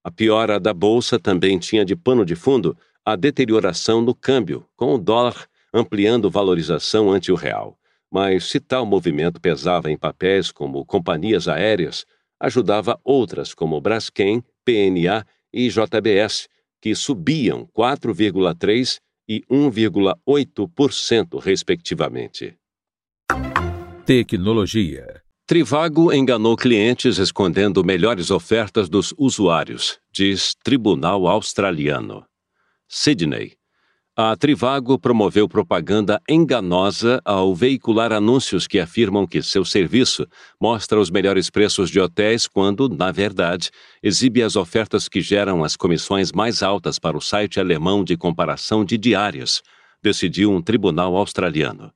A 0.04 0.12
piora 0.12 0.60
da 0.60 0.72
bolsa 0.76 1.20
também 1.20 1.58
tinha 1.58 1.84
de 1.84 1.96
pano 1.96 2.24
de 2.24 2.36
fundo 2.36 2.78
a 3.04 3.16
deterioração 3.16 4.00
no 4.00 4.14
câmbio, 4.14 4.64
com 4.76 4.94
o 4.94 5.00
dólar 5.00 5.48
ampliando 5.74 6.30
valorização 6.30 7.12
ante 7.12 7.32
o 7.32 7.36
real. 7.36 7.80
Mas 8.12 8.46
se 8.46 8.60
tal 8.60 8.86
movimento 8.86 9.42
pesava 9.42 9.90
em 9.90 9.98
papéis 9.98 10.52
como 10.52 10.86
companhias 10.86 11.48
aéreas, 11.48 12.06
ajudava 12.40 13.00
outras 13.04 13.56
como 13.56 13.82
Braskem, 13.82 14.44
PNA 14.64 15.26
e 15.52 15.68
JBS, 15.68 16.48
que 16.80 16.94
subiam 16.94 17.68
4,3% 17.76 19.00
e 19.28 19.42
1,8%, 19.50 21.40
respectivamente. 21.40 22.61
Tecnologia. 24.06 25.22
Trivago 25.46 26.12
enganou 26.12 26.56
clientes 26.58 27.20
escondendo 27.20 27.84
melhores 27.84 28.32
ofertas 28.32 28.90
dos 28.90 29.14
usuários, 29.16 30.00
diz 30.12 30.56
Tribunal 30.64 31.28
Australiano. 31.28 32.26
Sydney. 32.90 33.54
A 34.18 34.36
Trivago 34.36 34.98
promoveu 34.98 35.48
propaganda 35.48 36.20
enganosa 36.28 37.22
ao 37.24 37.54
veicular 37.54 38.12
anúncios 38.12 38.66
que 38.66 38.80
afirmam 38.80 39.28
que 39.28 39.44
seu 39.44 39.64
serviço 39.64 40.26
mostra 40.60 41.00
os 41.00 41.12
melhores 41.12 41.52
preços 41.52 41.92
de 41.92 42.00
hotéis 42.00 42.48
quando, 42.48 42.90
na 42.90 43.12
verdade, 43.12 43.70
exibe 44.02 44.42
as 44.42 44.56
ofertas 44.56 45.08
que 45.08 45.22
geram 45.22 45.64
as 45.64 45.78
comissões 45.78 46.32
mais 46.32 46.64
altas 46.64 46.98
para 46.98 47.16
o 47.16 47.22
site 47.22 47.60
alemão 47.60 48.04
de 48.04 48.18
comparação 48.18 48.84
de 48.84 48.98
diárias, 48.98 49.62
decidiu 50.02 50.52
um 50.52 50.62
tribunal 50.62 51.16
australiano. 51.16 51.94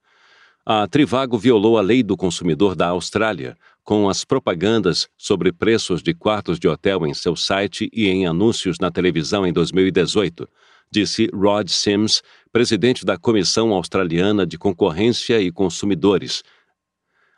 A 0.65 0.87
Trivago 0.87 1.37
violou 1.37 1.77
a 1.77 1.81
lei 1.81 2.01
do 2.01 2.17
consumidor 2.17 2.75
da 2.75 2.87
Austrália 2.87 3.55
com 3.83 4.09
as 4.09 4.25
propagandas 4.25 5.07
sobre 5.15 5.53
preços 5.53 6.01
de 6.01 6.11
quartos 6.11 6.59
de 6.59 6.67
hotel 6.67 7.05
em 7.05 7.13
seu 7.13 7.35
site 7.35 7.87
e 7.93 8.07
em 8.07 8.25
anúncios 8.25 8.79
na 8.79 8.89
televisão 8.89 9.45
em 9.45 9.53
2018 9.53 10.49
disse 10.91 11.29
Rod 11.33 11.67
Sims, 11.69 12.21
presidente 12.51 13.05
da 13.05 13.17
Comissão 13.17 13.73
Australiana 13.73 14.45
de 14.45 14.57
Concorrência 14.57 15.41
e 15.41 15.51
Consumidores. 15.51 16.43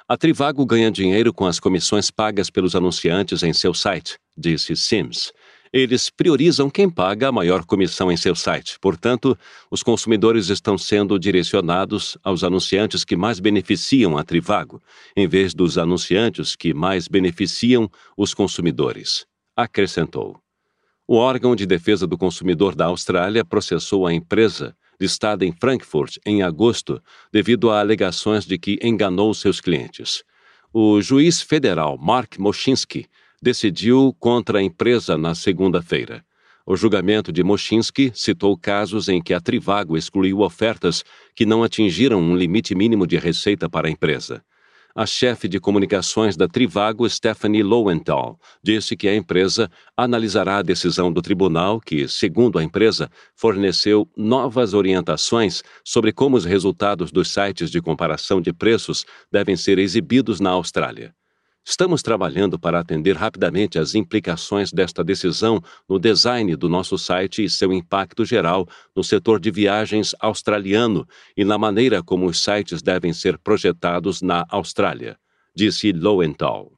A 0.07 0.15
Trivago 0.15 0.65
ganha 0.65 0.91
dinheiro 0.91 1.33
com 1.33 1.45
as 1.45 1.59
comissões 1.59 2.09
pagas 2.11 2.49
pelos 2.49 2.75
anunciantes 2.75 3.43
em 3.43 3.51
seu 3.51 3.73
site, 3.73 4.17
disse 4.37 4.75
Sims. 4.75 5.33
Eles 5.71 6.09
priorizam 6.09 6.69
quem 6.69 6.89
paga 6.89 7.27
a 7.29 7.31
maior 7.31 7.65
comissão 7.65 8.11
em 8.11 8.17
seu 8.17 8.35
site. 8.35 8.77
Portanto, 8.79 9.37
os 9.69 9.83
consumidores 9.83 10.49
estão 10.49 10.77
sendo 10.77 11.19
direcionados 11.19 12.17
aos 12.23 12.43
anunciantes 12.43 13.03
que 13.03 13.15
mais 13.15 13.39
beneficiam 13.39 14.17
a 14.17 14.23
Trivago, 14.23 14.81
em 15.15 15.27
vez 15.27 15.53
dos 15.53 15.77
anunciantes 15.77 16.55
que 16.55 16.73
mais 16.73 17.07
beneficiam 17.07 17.89
os 18.15 18.33
consumidores. 18.33 19.25
Acrescentou. 19.55 20.39
O 21.07 21.15
órgão 21.15 21.55
de 21.55 21.65
defesa 21.65 22.05
do 22.05 22.17
consumidor 22.17 22.75
da 22.75 22.85
Austrália 22.85 23.45
processou 23.45 24.05
a 24.05 24.13
empresa, 24.13 24.75
listada 24.99 25.45
em 25.45 25.53
Frankfurt 25.53 26.17
em 26.25 26.43
agosto, 26.43 27.01
devido 27.31 27.69
a 27.69 27.79
alegações 27.79 28.45
de 28.45 28.57
que 28.57 28.77
enganou 28.81 29.33
seus 29.33 29.61
clientes. 29.61 30.23
O 30.73 31.01
juiz 31.01 31.41
federal 31.41 31.97
Mark 31.97 32.37
Moschinsky 32.37 33.07
decidiu 33.41 34.15
contra 34.19 34.59
a 34.59 34.63
empresa 34.63 35.17
na 35.17 35.35
segunda-feira. 35.35 36.23
O 36.65 36.75
julgamento 36.75 37.31
de 37.31 37.43
Moschinsky 37.43 38.11
citou 38.13 38.57
casos 38.57 39.07
em 39.07 39.21
que 39.21 39.33
a 39.33 39.39
Trivago 39.39 39.97
excluiu 39.97 40.41
ofertas 40.41 41.03
que 41.35 41.45
não 41.45 41.63
atingiram 41.63 42.19
um 42.19 42.35
limite 42.35 42.75
mínimo 42.75 43.07
de 43.07 43.17
receita 43.17 43.69
para 43.69 43.87
a 43.87 43.91
empresa 43.91 44.43
a 44.97 45.05
chefe 45.05 45.47
de 45.47 45.59
comunicações 45.59 46.35
da 46.35 46.47
Trivago, 46.47 47.07
Stephanie 47.07 47.61
Lowenthal, 47.61 48.39
disse 48.63 48.97
que 48.97 49.07
a 49.07 49.15
empresa 49.15 49.69
analisará 49.95 50.57
a 50.57 50.63
decisão 50.63 51.13
do 51.13 51.21
tribunal 51.21 51.79
que, 51.79 52.07
segundo 52.07 52.57
a 52.57 52.63
empresa, 52.63 53.07
forneceu 53.35 54.09
novas 54.17 54.73
orientações 54.73 55.61
sobre 55.85 56.11
como 56.11 56.35
os 56.35 56.45
resultados 56.45 57.11
dos 57.11 57.31
sites 57.31 57.69
de 57.69 57.79
comparação 57.79 58.41
de 58.41 58.51
preços 58.51 59.05
devem 59.31 59.55
ser 59.55 59.77
exibidos 59.77 60.39
na 60.39 60.49
Austrália. 60.49 61.13
Estamos 61.69 62.01
trabalhando 62.01 62.57
para 62.57 62.79
atender 62.79 63.17
rapidamente 63.17 63.77
às 63.77 63.93
implicações 63.93 64.71
desta 64.71 65.03
decisão 65.03 65.61
no 65.87 65.99
design 65.99 66.55
do 66.55 66.69
nosso 66.69 66.97
site 66.97 67.43
e 67.43 67.49
seu 67.49 67.73
impacto 67.73 68.23
geral 68.23 68.65
no 68.95 69.03
setor 69.03 69.37
de 69.37 69.51
viagens 69.51 70.15
australiano 70.21 71.05
e 71.35 71.43
na 71.43 71.57
maneira 71.57 72.01
como 72.01 72.25
os 72.25 72.41
sites 72.41 72.81
devem 72.81 73.11
ser 73.11 73.37
projetados 73.37 74.21
na 74.21 74.45
Austrália, 74.49 75.17
disse 75.53 75.91
Lowenthal. 75.91 76.71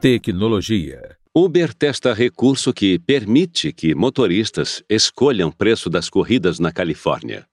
Tecnologia. 0.00 1.18
Uber 1.34 1.74
testa 1.74 2.14
recurso 2.14 2.72
que 2.72 2.98
permite 2.98 3.74
que 3.74 3.94
motoristas 3.94 4.82
escolham 4.88 5.52
preço 5.52 5.90
das 5.90 6.08
corridas 6.08 6.58
na 6.58 6.72
Califórnia. 6.72 7.46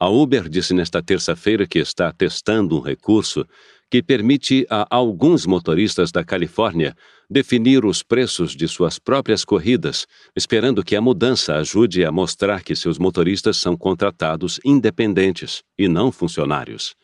A 0.00 0.08
Uber 0.08 0.48
disse 0.48 0.72
nesta 0.72 1.02
terça-feira 1.02 1.66
que 1.66 1.80
está 1.80 2.12
testando 2.12 2.76
um 2.76 2.80
recurso 2.80 3.44
que 3.90 4.02
permite 4.02 4.66
a 4.68 4.86
alguns 4.90 5.46
motoristas 5.46 6.12
da 6.12 6.22
Califórnia 6.22 6.94
definir 7.30 7.84
os 7.84 8.02
preços 8.02 8.54
de 8.54 8.66
suas 8.68 8.98
próprias 8.98 9.44
corridas, 9.44 10.06
esperando 10.36 10.84
que 10.84 10.96
a 10.96 11.00
mudança 11.00 11.54
ajude 11.56 12.04
a 12.04 12.12
mostrar 12.12 12.62
que 12.62 12.76
seus 12.76 12.98
motoristas 12.98 13.56
são 13.56 13.76
contratados 13.76 14.60
independentes 14.64 15.62
e 15.78 15.88
não 15.88 16.10
funcionários. 16.12 16.94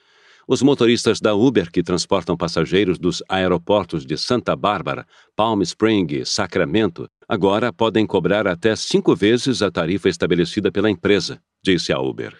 Os 0.47 0.61
motoristas 0.61 1.21
da 1.21 1.35
Uber 1.35 1.71
que 1.71 1.83
transportam 1.83 2.37
passageiros 2.37 2.99
dos 2.99 3.23
aeroportos 3.29 4.05
de 4.05 4.17
Santa 4.19 4.55
Bárbara, 4.55 5.07
Palm 5.35 5.63
Spring 5.63 6.07
e 6.11 6.27
Sacramento 6.27 7.09
agora 7.27 7.73
podem 7.73 8.07
cobrar 8.07 8.47
até 8.47 8.77
cinco 8.77 9.17
vezes 9.17 9.63
a 9.63 9.71
tarifa 9.71 10.09
estabelecida 10.09 10.71
pela 10.71 10.91
empresa, 10.91 11.41
disse 11.63 11.93
a 11.95 11.99
Uber. 11.99 12.37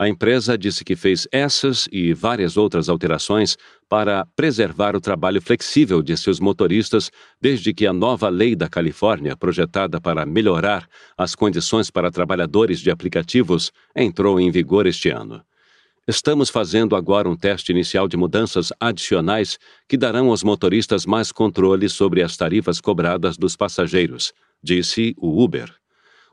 A 0.00 0.08
empresa 0.08 0.56
disse 0.56 0.82
que 0.82 0.96
fez 0.96 1.28
essas 1.30 1.86
e 1.92 2.14
várias 2.14 2.56
outras 2.56 2.88
alterações 2.88 3.58
para 3.86 4.24
preservar 4.34 4.96
o 4.96 5.00
trabalho 5.00 5.42
flexível 5.42 6.00
de 6.00 6.16
seus 6.16 6.40
motoristas 6.40 7.10
desde 7.38 7.74
que 7.74 7.86
a 7.86 7.92
nova 7.92 8.30
lei 8.30 8.56
da 8.56 8.66
Califórnia, 8.66 9.36
projetada 9.36 10.00
para 10.00 10.24
melhorar 10.24 10.88
as 11.18 11.34
condições 11.34 11.90
para 11.90 12.10
trabalhadores 12.10 12.80
de 12.80 12.90
aplicativos, 12.90 13.70
entrou 13.94 14.40
em 14.40 14.50
vigor 14.50 14.86
este 14.86 15.10
ano. 15.10 15.42
Estamos 16.08 16.48
fazendo 16.48 16.96
agora 16.96 17.28
um 17.28 17.36
teste 17.36 17.70
inicial 17.70 18.08
de 18.08 18.16
mudanças 18.16 18.72
adicionais 18.80 19.58
que 19.86 19.98
darão 19.98 20.30
aos 20.30 20.42
motoristas 20.42 21.04
mais 21.04 21.30
controle 21.30 21.90
sobre 21.90 22.22
as 22.22 22.38
tarifas 22.38 22.80
cobradas 22.80 23.36
dos 23.36 23.54
passageiros, 23.54 24.32
disse 24.62 25.14
o 25.18 25.44
Uber. 25.44 25.79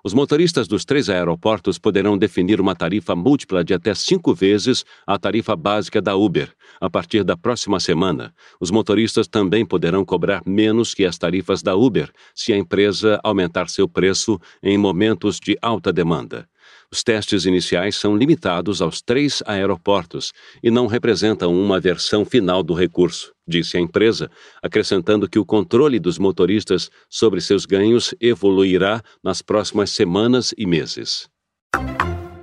Os 0.03 0.13
motoristas 0.13 0.67
dos 0.67 0.85
três 0.85 1.09
aeroportos 1.09 1.79
poderão 1.79 2.17
definir 2.17 2.61
uma 2.61 2.75
tarifa 2.75 3.15
múltipla 3.15 3.63
de 3.63 3.73
até 3.73 3.93
cinco 3.95 4.33
vezes 4.33 4.85
a 5.05 5.17
tarifa 5.17 5.55
básica 5.55 6.01
da 6.01 6.15
Uber. 6.15 6.53
A 6.79 6.89
partir 6.89 7.23
da 7.23 7.35
próxima 7.35 7.79
semana, 7.79 8.33
os 8.59 8.69
motoristas 8.69 9.27
também 9.27 9.65
poderão 9.65 10.05
cobrar 10.05 10.41
menos 10.45 10.93
que 10.93 11.03
as 11.03 11.17
tarifas 11.17 11.63
da 11.63 11.75
Uber 11.75 12.11
se 12.33 12.53
a 12.53 12.57
empresa 12.57 13.19
aumentar 13.23 13.69
seu 13.69 13.87
preço 13.87 14.39
em 14.61 14.77
momentos 14.77 15.39
de 15.39 15.57
alta 15.61 15.91
demanda. 15.91 16.47
Os 16.91 17.03
testes 17.03 17.45
iniciais 17.45 17.95
são 17.95 18.15
limitados 18.15 18.81
aos 18.81 19.01
três 19.01 19.43
aeroportos 19.45 20.31
e 20.63 20.69
não 20.71 20.87
representam 20.87 21.53
uma 21.53 21.79
versão 21.79 22.23
final 22.23 22.63
do 22.63 22.73
recurso, 22.73 23.33
disse 23.47 23.77
a 23.77 23.79
empresa, 23.79 24.29
acrescentando 24.61 25.29
que 25.29 25.39
o 25.39 25.45
controle 25.45 25.99
dos 25.99 26.19
motoristas 26.19 26.89
sobre 27.09 27.39
seus 27.41 27.65
ganhos 27.65 28.13
evoluirá 28.19 29.01
nas 29.23 29.41
próximas 29.41 29.89
semanas 29.91 30.53
e 30.57 30.65
meses. 30.65 31.29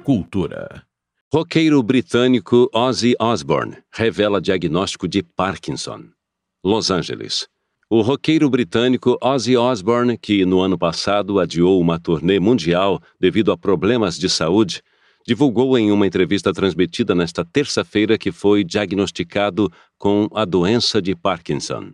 Cultura. 0.02 0.84
Roqueiro 1.32 1.82
britânico 1.82 2.70
Ozzy 2.72 3.14
Osbourne 3.20 3.78
revela 3.92 4.40
diagnóstico 4.40 5.08
de 5.08 5.22
Parkinson. 5.22 6.10
Los 6.64 6.90
Angeles. 6.90 7.48
O 7.90 8.00
roqueiro 8.00 8.48
britânico 8.48 9.18
Ozzy 9.22 9.56
Osbourne, 9.56 10.16
que 10.16 10.46
no 10.46 10.60
ano 10.60 10.78
passado 10.78 11.38
adiou 11.38 11.80
uma 11.80 11.98
turnê 11.98 12.40
mundial 12.40 13.00
devido 13.20 13.52
a 13.52 13.58
problemas 13.58 14.18
de 14.18 14.28
saúde, 14.28 14.82
divulgou 15.26 15.76
em 15.78 15.90
uma 15.90 16.06
entrevista 16.06 16.52
transmitida 16.52 17.14
nesta 17.14 17.44
terça-feira 17.44 18.18
que 18.18 18.30
foi 18.30 18.62
diagnosticado 18.62 19.72
com 19.98 20.28
a 20.34 20.44
doença 20.44 21.00
de 21.00 21.16
Parkinson. 21.16 21.92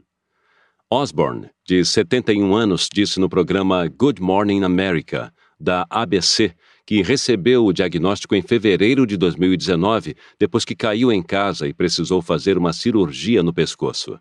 Osbourne, 0.91 1.49
de 1.65 1.85
71 1.85 2.53
anos, 2.55 2.89
disse 2.93 3.21
no 3.21 3.29
programa 3.29 3.87
Good 3.87 4.21
Morning 4.21 4.65
America, 4.65 5.33
da 5.59 5.87
ABC, 5.89 6.53
que 6.85 7.03
recebeu 7.03 7.65
o 7.65 7.73
diagnóstico 7.73 8.35
em 8.35 8.43
fevereiro 8.43 9.07
de 9.07 9.17
2019, 9.17 10.17
depois 10.39 10.65
que 10.65 10.75
caiu 10.75 11.13
em 11.13 11.23
casa 11.23 11.69
e 11.69 11.73
precisou 11.73 12.21
fazer 12.21 12.59
uma 12.59 12.73
cirurgia 12.73 13.43
no 13.45 13.55
pescoço. 13.55 14.19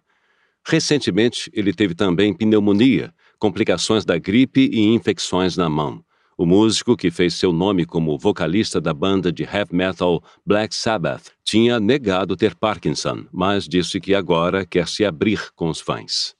Recentemente, 0.63 1.49
ele 1.51 1.73
teve 1.73 1.95
também 1.95 2.31
pneumonia, 2.31 3.11
complicações 3.39 4.05
da 4.05 4.19
gripe 4.19 4.69
e 4.71 4.93
infecções 4.93 5.57
na 5.57 5.67
mão. 5.67 6.03
O 6.39 6.45
músico, 6.45 6.95
que 6.95 7.11
fez 7.11 7.33
seu 7.33 7.51
nome 7.51 7.85
como 7.85 8.17
vocalista 8.17 8.79
da 8.79 8.93
banda 8.93 9.29
de 9.29 9.43
heavy 9.43 9.75
metal 9.75 10.23
Black 10.45 10.73
Sabbath, 10.73 11.33
tinha 11.43 11.81
negado 11.81 12.37
ter 12.37 12.55
Parkinson, 12.55 13.25
mas 13.29 13.67
disse 13.67 13.99
que 13.99 14.15
agora 14.15 14.65
quer 14.65 14.87
se 14.87 15.03
abrir 15.03 15.51
com 15.53 15.67
os 15.67 15.81
fãs. 15.81 16.33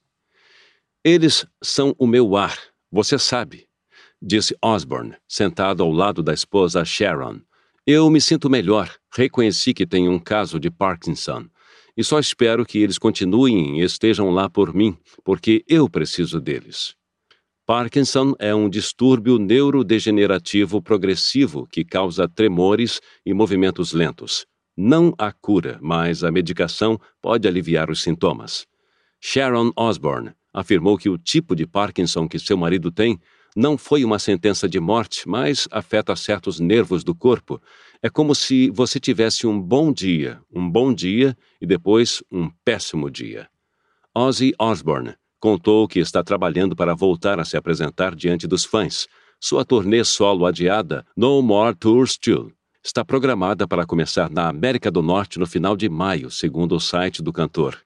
Eles 1.04 1.46
são 1.62 1.94
o 2.00 2.08
meu 2.08 2.38
ar, 2.38 2.58
você 2.90 3.20
sabe, 3.20 3.68
disse 4.22 4.56
Osborne, 4.64 5.18
sentado 5.28 5.84
ao 5.84 5.92
lado 5.92 6.24
da 6.24 6.34
esposa 6.34 6.86
Sharon. 6.86 7.42
Eu 7.86 8.10
me 8.10 8.22
sinto 8.22 8.50
melhor, 8.50 8.90
reconheci 9.14 9.74
que 9.74 9.86
tenho 9.86 10.14
um 10.14 10.20
caso 10.20 10.62
de 10.62 10.72
Parkinson 10.72 11.46
e 11.98 12.06
só 12.06 12.20
espero 12.20 12.66
que 12.66 12.78
eles 12.78 12.98
continuem 12.98 13.82
e 13.82 13.84
estejam 13.84 14.30
lá 14.30 14.50
por 14.50 14.74
mim, 14.74 14.98
porque 15.26 15.62
eu 15.68 15.90
preciso 15.90 16.40
deles. 16.40 16.98
Parkinson 17.70 18.34
é 18.40 18.56
um 18.56 18.68
distúrbio 18.68 19.38
neurodegenerativo 19.38 20.82
progressivo 20.82 21.68
que 21.68 21.86
causa 21.86 22.28
tremores 22.28 23.00
e 23.24 23.32
movimentos 23.32 23.94
lentos. 23.94 24.48
Não 24.76 25.14
há 25.20 25.32
cura, 25.32 25.78
mas 25.80 26.24
a 26.24 26.32
medicação 26.32 27.00
pode 27.22 27.48
aliviar 27.48 27.92
os 27.92 28.02
sintomas. 28.02 28.66
Sharon 29.22 29.72
Osborne 29.76 30.32
afirmou 30.52 30.98
que 30.98 31.12
o 31.12 31.18
tipo 31.20 31.56
de 31.56 31.68
Parkinson 31.68 32.28
que 32.28 32.40
seu 32.40 32.58
marido 32.58 32.92
tem 32.92 33.20
não 33.56 33.78
foi 33.78 34.04
uma 34.04 34.18
sentença 34.18 34.68
de 34.68 34.80
morte, 34.80 35.30
mas 35.30 35.68
afeta 35.70 36.16
certos 36.16 36.60
nervos 36.60 37.04
do 37.04 37.14
corpo 37.14 37.62
é 38.02 38.10
como 38.10 38.34
se 38.34 38.72
você 38.72 39.00
tivesse 39.00 39.46
um 39.46 39.62
bom 39.62 39.94
dia, 39.94 40.42
um 40.52 40.68
bom 40.68 40.92
dia 40.92 41.38
e 41.62 41.68
depois 41.68 42.24
um 42.32 42.50
péssimo 42.66 43.12
dia. 43.12 43.48
Ozzy 44.16 44.56
Osbourne 44.58 45.14
contou 45.40 45.88
que 45.88 46.00
está 46.00 46.24
trabalhando 46.24 46.76
para 46.76 46.94
voltar 46.94 47.40
a 47.40 47.46
se 47.46 47.56
apresentar 47.56 48.16
diante 48.16 48.48
dos 48.48 48.66
fãs. 48.66 49.08
Sua 49.40 49.64
turnê 49.64 50.04
solo 50.04 50.46
adiada, 50.46 51.06
No 51.16 51.42
More 51.42 51.74
Tours 51.76 52.18
2, 52.18 52.52
está 52.84 53.06
programada 53.06 53.68
para 53.68 53.86
começar 53.86 54.30
na 54.30 54.50
América 54.50 54.92
do 54.92 55.02
Norte 55.02 55.40
no 55.40 55.48
final 55.48 55.78
de 55.78 55.88
maio, 55.88 56.30
segundo 56.30 56.76
o 56.76 56.80
site 56.80 57.24
do 57.24 57.32
cantor. 57.32 57.80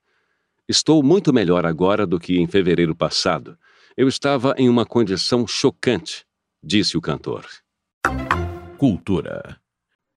Estou 0.68 1.04
muito 1.04 1.34
melhor 1.34 1.66
agora 1.66 2.08
do 2.08 2.20
que 2.20 2.40
em 2.40 2.48
fevereiro 2.48 2.96
passado. 2.96 3.58
Eu 3.96 4.08
estava 4.08 4.56
em 4.58 4.70
uma 4.70 4.86
condição 4.86 5.46
chocante, 5.46 6.26
disse 6.64 6.98
o 6.98 7.02
cantor. 7.02 7.46
Cultura. 8.78 9.60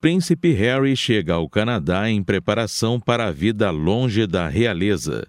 Príncipe 0.01 0.53
Harry 0.53 0.97
chega 0.97 1.35
ao 1.35 1.49
Canadá 1.49 2.09
em 2.09 2.23
preparação 2.23 3.01
para 3.01 3.27
a 3.27 3.33
vida 3.33 3.71
longe 3.71 4.27
da 4.27 4.49
realeza. 4.49 5.27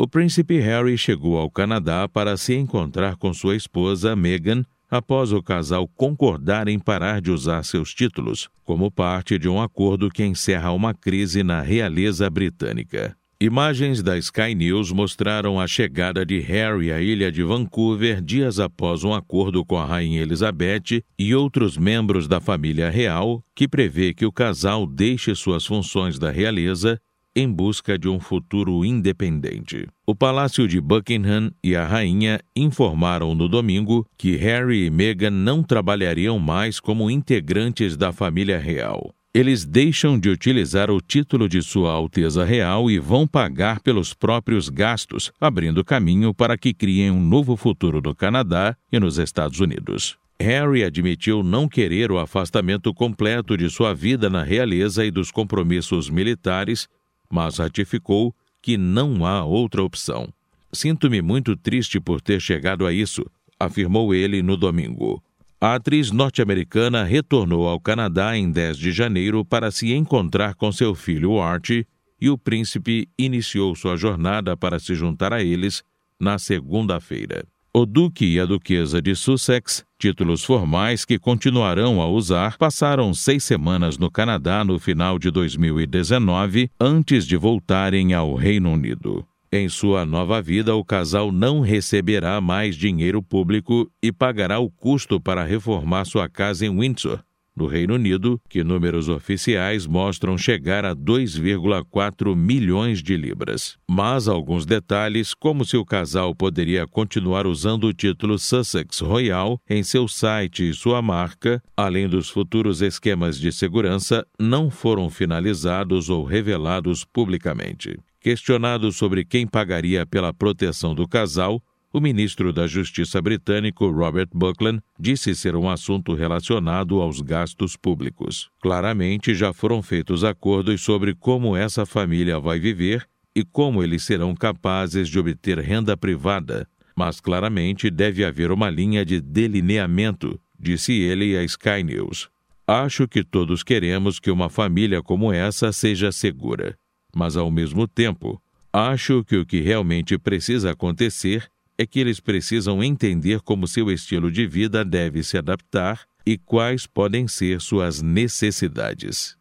O 0.00 0.06
príncipe 0.06 0.60
Harry 0.60 0.96
chegou 0.96 1.36
ao 1.36 1.50
Canadá 1.50 2.08
para 2.08 2.36
se 2.36 2.54
encontrar 2.54 3.16
com 3.16 3.34
sua 3.34 3.56
esposa 3.56 4.14
Meghan 4.14 4.62
após 4.88 5.32
o 5.32 5.42
casal 5.42 5.88
concordar 5.88 6.68
em 6.68 6.78
parar 6.78 7.20
de 7.20 7.32
usar 7.32 7.64
seus 7.64 7.92
títulos, 7.92 8.48
como 8.64 8.92
parte 8.92 9.36
de 9.40 9.48
um 9.48 9.60
acordo 9.60 10.08
que 10.08 10.24
encerra 10.24 10.70
uma 10.70 10.94
crise 10.94 11.42
na 11.42 11.60
realeza 11.62 12.30
britânica. 12.30 13.16
Imagens 13.40 14.00
da 14.00 14.16
Sky 14.16 14.54
News 14.54 14.92
mostraram 14.92 15.58
a 15.58 15.66
chegada 15.66 16.24
de 16.24 16.38
Harry 16.38 16.92
à 16.92 17.00
ilha 17.00 17.32
de 17.32 17.42
Vancouver 17.42 18.22
dias 18.22 18.60
após 18.60 19.02
um 19.02 19.12
acordo 19.12 19.64
com 19.64 19.76
a 19.76 19.84
Rainha 19.84 20.22
Elizabeth 20.22 21.02
e 21.18 21.34
outros 21.34 21.76
membros 21.76 22.28
da 22.28 22.40
família 22.40 22.88
real 22.88 23.42
que 23.52 23.66
prevê 23.66 24.14
que 24.14 24.24
o 24.24 24.32
casal 24.32 24.86
deixe 24.86 25.34
suas 25.34 25.66
funções 25.66 26.20
da 26.20 26.30
realeza 26.30 27.00
em 27.38 27.48
busca 27.48 27.96
de 27.96 28.08
um 28.08 28.18
futuro 28.18 28.84
independente. 28.84 29.86
O 30.04 30.12
Palácio 30.12 30.66
de 30.66 30.80
Buckingham 30.80 31.52
e 31.62 31.76
a 31.76 31.86
rainha 31.86 32.40
informaram 32.56 33.32
no 33.32 33.48
domingo 33.48 34.04
que 34.18 34.34
Harry 34.34 34.86
e 34.86 34.90
Meghan 34.90 35.30
não 35.30 35.62
trabalhariam 35.62 36.36
mais 36.40 36.80
como 36.80 37.08
integrantes 37.08 37.96
da 37.96 38.12
família 38.12 38.58
real 38.58 39.14
eles 39.34 39.64
deixam 39.64 40.18
de 40.18 40.28
utilizar 40.30 40.90
o 40.90 41.00
título 41.00 41.48
de 41.48 41.62
Sua 41.62 41.92
Alteza 41.92 42.44
Real 42.44 42.90
e 42.90 42.98
vão 42.98 43.24
pagar 43.24 43.78
pelos 43.78 44.12
próprios 44.12 44.68
gastos, 44.68 45.30
abrindo 45.40 45.84
caminho 45.84 46.34
para 46.34 46.58
que 46.58 46.74
criem 46.74 47.12
um 47.12 47.20
novo 47.20 47.54
futuro 47.56 48.00
no 48.02 48.16
Canadá 48.16 48.74
e 48.90 48.98
nos 48.98 49.16
Estados 49.16 49.60
Unidos. 49.60 50.18
Harry 50.40 50.84
admitiu 50.84 51.42
não 51.42 51.68
querer 51.68 52.12
o 52.12 52.18
afastamento 52.18 52.94
completo 52.94 53.56
de 53.56 53.68
sua 53.68 53.92
vida 53.92 54.30
na 54.30 54.42
realeza 54.42 55.04
e 55.04 55.10
dos 55.10 55.30
compromissos 55.30 56.08
militares, 56.08 56.88
mas 57.30 57.58
ratificou 57.58 58.34
que 58.60 58.76
não 58.76 59.24
há 59.24 59.44
outra 59.44 59.82
opção. 59.82 60.32
Sinto-me 60.72 61.22
muito 61.22 61.56
triste 61.56 61.98
por 62.00 62.20
ter 62.20 62.40
chegado 62.40 62.86
a 62.86 62.92
isso, 62.92 63.24
afirmou 63.58 64.14
ele 64.14 64.42
no 64.42 64.56
domingo. 64.56 65.22
A 65.60 65.74
atriz 65.74 66.12
norte-americana 66.12 67.02
retornou 67.02 67.66
ao 67.66 67.80
Canadá 67.80 68.36
em 68.36 68.50
10 68.50 68.76
de 68.76 68.92
janeiro 68.92 69.44
para 69.44 69.70
se 69.70 69.92
encontrar 69.92 70.54
com 70.54 70.70
seu 70.70 70.94
filho 70.94 71.40
Archie 71.40 71.86
e 72.20 72.30
o 72.30 72.38
príncipe 72.38 73.08
iniciou 73.18 73.74
sua 73.74 73.96
jornada 73.96 74.56
para 74.56 74.78
se 74.78 74.94
juntar 74.94 75.32
a 75.32 75.42
eles 75.42 75.82
na 76.20 76.38
segunda-feira. 76.38 77.44
O 77.78 77.86
Duque 77.86 78.24
e 78.24 78.40
a 78.40 78.44
Duquesa 78.44 79.00
de 79.00 79.14
Sussex, 79.14 79.84
títulos 80.00 80.42
formais 80.42 81.04
que 81.04 81.16
continuarão 81.16 82.02
a 82.02 82.08
usar, 82.08 82.58
passaram 82.58 83.14
seis 83.14 83.44
semanas 83.44 83.96
no 83.96 84.10
Canadá 84.10 84.64
no 84.64 84.80
final 84.80 85.16
de 85.16 85.30
2019 85.30 86.72
antes 86.80 87.24
de 87.24 87.36
voltarem 87.36 88.14
ao 88.14 88.34
Reino 88.34 88.72
Unido. 88.72 89.24
Em 89.52 89.68
sua 89.68 90.04
nova 90.04 90.42
vida, 90.42 90.74
o 90.74 90.84
casal 90.84 91.30
não 91.30 91.60
receberá 91.60 92.40
mais 92.40 92.74
dinheiro 92.74 93.22
público 93.22 93.88
e 94.02 94.10
pagará 94.10 94.58
o 94.58 94.68
custo 94.68 95.20
para 95.20 95.44
reformar 95.44 96.04
sua 96.04 96.28
casa 96.28 96.66
em 96.66 96.76
Windsor, 96.76 97.20
no 97.58 97.66
Reino 97.66 97.94
Unido, 97.94 98.40
que 98.48 98.64
números 98.64 99.08
oficiais 99.08 99.86
mostram 99.86 100.38
chegar 100.38 100.84
a 100.84 100.94
2,4 100.94 102.34
milhões 102.34 103.02
de 103.02 103.16
libras. 103.16 103.76
Mas 103.90 104.28
alguns 104.28 104.64
detalhes, 104.64 105.34
como 105.34 105.64
se 105.64 105.76
o 105.76 105.84
casal 105.84 106.34
poderia 106.34 106.86
continuar 106.86 107.46
usando 107.46 107.84
o 107.84 107.92
título 107.92 108.38
Sussex 108.38 109.00
Royal 109.00 109.60
em 109.68 109.82
seu 109.82 110.06
site 110.08 110.70
e 110.70 110.72
sua 110.72 111.02
marca, 111.02 111.62
além 111.76 112.08
dos 112.08 112.30
futuros 112.30 112.80
esquemas 112.80 113.38
de 113.38 113.52
segurança, 113.52 114.24
não 114.38 114.70
foram 114.70 115.10
finalizados 115.10 116.08
ou 116.08 116.24
revelados 116.24 117.04
publicamente. 117.04 117.98
Questionado 118.20 118.90
sobre 118.92 119.24
quem 119.24 119.46
pagaria 119.46 120.04
pela 120.04 120.32
proteção 120.32 120.94
do 120.94 121.06
casal, 121.06 121.62
o 121.92 122.00
ministro 122.00 122.52
da 122.52 122.66
Justiça 122.66 123.20
britânico 123.20 123.88
Robert 123.90 124.28
Buckland 124.32 124.80
disse 124.98 125.34
ser 125.34 125.56
um 125.56 125.70
assunto 125.70 126.14
relacionado 126.14 127.00
aos 127.00 127.20
gastos 127.20 127.76
públicos. 127.76 128.50
Claramente 128.60 129.34
já 129.34 129.52
foram 129.52 129.82
feitos 129.82 130.22
acordos 130.22 130.82
sobre 130.82 131.14
como 131.14 131.56
essa 131.56 131.86
família 131.86 132.38
vai 132.38 132.58
viver 132.58 133.06
e 133.34 133.42
como 133.42 133.82
eles 133.82 134.02
serão 134.02 134.34
capazes 134.34 135.08
de 135.08 135.18
obter 135.18 135.58
renda 135.58 135.96
privada, 135.96 136.68
mas 136.94 137.20
claramente 137.20 137.90
deve 137.90 138.24
haver 138.24 138.50
uma 138.50 138.68
linha 138.68 139.04
de 139.04 139.20
delineamento, 139.20 140.38
disse 140.58 140.92
ele 140.92 141.36
à 141.36 141.44
Sky 141.44 141.82
News. 141.84 142.28
Acho 142.66 143.08
que 143.08 143.24
todos 143.24 143.62
queremos 143.62 144.20
que 144.20 144.30
uma 144.30 144.50
família 144.50 145.02
como 145.02 145.32
essa 145.32 145.72
seja 145.72 146.12
segura, 146.12 146.76
mas 147.16 147.34
ao 147.36 147.50
mesmo 147.50 147.88
tempo, 147.88 148.42
acho 148.70 149.24
que 149.24 149.36
o 149.36 149.46
que 149.46 149.60
realmente 149.60 150.18
precisa 150.18 150.72
acontecer 150.72 151.48
é 151.78 151.86
que 151.86 152.00
eles 152.00 152.18
precisam 152.18 152.82
entender 152.82 153.40
como 153.40 153.68
seu 153.68 153.90
estilo 153.90 154.32
de 154.32 154.46
vida 154.46 154.84
deve 154.84 155.22
se 155.22 155.38
adaptar 155.38 156.04
e 156.26 156.36
quais 156.36 156.86
podem 156.86 157.28
ser 157.28 157.60
suas 157.60 158.02
necessidades. 158.02 159.38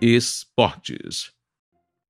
Esportes 0.00 1.32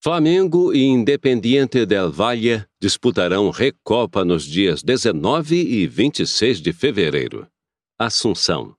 Flamengo 0.03 0.75
e 0.75 0.83
Independiente 0.83 1.87
del 1.87 2.11
Valle 2.11 2.67
disputarão 2.81 3.51
Recopa 3.51 4.25
nos 4.25 4.45
dias 4.45 4.83
19 4.83 5.57
e 5.57 5.87
26 5.87 6.61
de 6.61 6.73
fevereiro. 6.73 7.47
Assunção. 7.99 8.75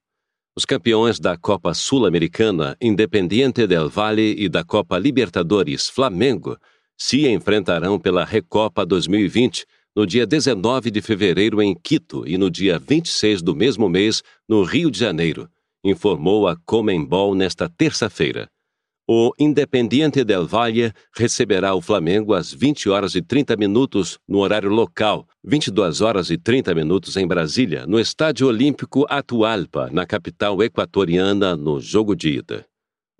Os 0.55 0.65
campeões 0.65 1.19
da 1.19 1.37
Copa 1.37 1.73
Sul-Americana, 1.73 2.77
Independiente 2.81 3.65
del 3.65 3.89
Valle 3.89 4.35
e 4.37 4.47
da 4.47 4.63
Copa 4.63 4.99
Libertadores, 4.99 5.89
Flamengo, 5.89 6.57
se 7.05 7.27
enfrentarão 7.27 7.99
pela 7.99 8.23
Recopa 8.23 8.85
2020 8.85 9.65
no 9.93 10.07
dia 10.07 10.25
19 10.25 10.89
de 10.89 11.01
fevereiro 11.01 11.61
em 11.61 11.75
Quito 11.75 12.25
e 12.25 12.37
no 12.37 12.49
dia 12.49 12.79
26 12.79 13.41
do 13.41 13.53
mesmo 13.53 13.89
mês 13.89 14.23
no 14.47 14.63
Rio 14.63 14.89
de 14.89 14.99
Janeiro, 14.99 15.49
informou 15.83 16.47
a 16.47 16.55
Comembol 16.65 17.35
nesta 17.35 17.67
terça-feira. 17.67 18.47
O 19.05 19.33
Independiente 19.37 20.23
del 20.23 20.47
Valle 20.47 20.93
receberá 21.13 21.75
o 21.75 21.81
Flamengo 21.81 22.33
às 22.33 22.53
20 22.53 22.87
horas 22.87 23.15
e 23.15 23.21
30 23.21 23.57
minutos 23.57 24.17
no 24.25 24.37
horário 24.39 24.69
local, 24.69 25.27
22 25.43 25.99
horas 25.99 26.29
e 26.29 26.37
30 26.37 26.73
minutos 26.73 27.17
em 27.17 27.27
Brasília, 27.27 27.85
no 27.85 27.99
Estádio 27.99 28.47
Olímpico 28.47 29.05
Atualpa, 29.09 29.89
na 29.91 30.05
capital 30.05 30.63
equatoriana, 30.63 31.53
no 31.53 31.81
jogo 31.81 32.15
de 32.15 32.29
ida. 32.29 32.65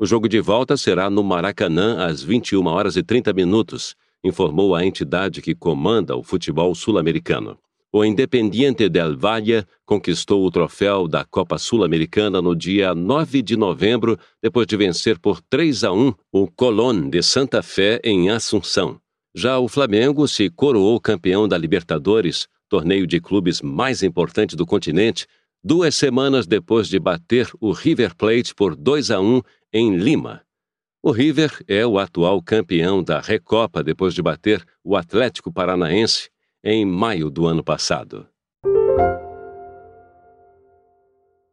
O 0.04 0.06
jogo 0.06 0.28
de 0.28 0.42
volta 0.42 0.76
será 0.76 1.10
no 1.10 1.24
Maracanã 1.24 2.06
às 2.06 2.22
21 2.22 2.68
horas 2.68 2.98
e 2.98 3.02
30 3.02 3.32
minutos, 3.32 3.96
informou 4.22 4.76
a 4.76 4.86
entidade 4.86 5.42
que 5.42 5.56
comanda 5.56 6.14
o 6.14 6.22
futebol 6.22 6.76
sul-americano. 6.76 7.58
O 7.90 8.04
Independiente 8.04 8.90
del 8.90 9.18
Valle 9.18 9.66
conquistou 9.86 10.46
o 10.46 10.52
troféu 10.52 11.08
da 11.08 11.24
Copa 11.24 11.58
Sul-Americana 11.58 12.42
no 12.42 12.54
dia 12.54 12.94
9 12.94 13.42
de 13.42 13.56
novembro, 13.56 14.20
depois 14.42 14.68
de 14.68 14.76
vencer 14.76 15.18
por 15.18 15.40
3 15.40 15.86
a 15.86 15.94
1 15.94 16.14
o 16.34 16.52
Colón 16.52 17.10
de 17.10 17.24
Santa 17.24 17.64
Fé 17.64 18.02
em 18.04 18.30
Assunção. 18.30 19.00
Já 19.34 19.58
o 19.58 19.70
Flamengo 19.70 20.28
se 20.28 20.50
coroou 20.50 21.00
campeão 21.00 21.48
da 21.48 21.58
Libertadores, 21.58 22.50
torneio 22.68 23.08
de 23.08 23.22
clubes 23.22 23.62
mais 23.62 24.04
importante 24.04 24.54
do 24.54 24.66
continente, 24.66 25.26
duas 25.64 25.96
semanas 25.96 26.46
depois 26.46 26.90
de 26.90 27.00
bater 27.00 27.50
o 27.62 27.72
River 27.72 28.14
Plate 28.18 28.54
por 28.54 28.76
2 28.76 29.10
a 29.12 29.22
1 29.22 29.42
em 29.74 29.98
Lima. 29.98 30.46
O 31.02 31.12
River 31.12 31.52
é 31.68 31.86
o 31.86 31.98
atual 31.98 32.42
campeão 32.42 33.04
da 33.04 33.20
Recopa 33.20 33.84
depois 33.84 34.14
de 34.14 34.22
bater 34.22 34.64
o 34.84 34.96
Atlético 34.96 35.52
Paranaense 35.52 36.30
em 36.64 36.86
maio 36.86 37.30
do 37.30 37.48
ano 37.48 37.64
passado. 37.64 38.28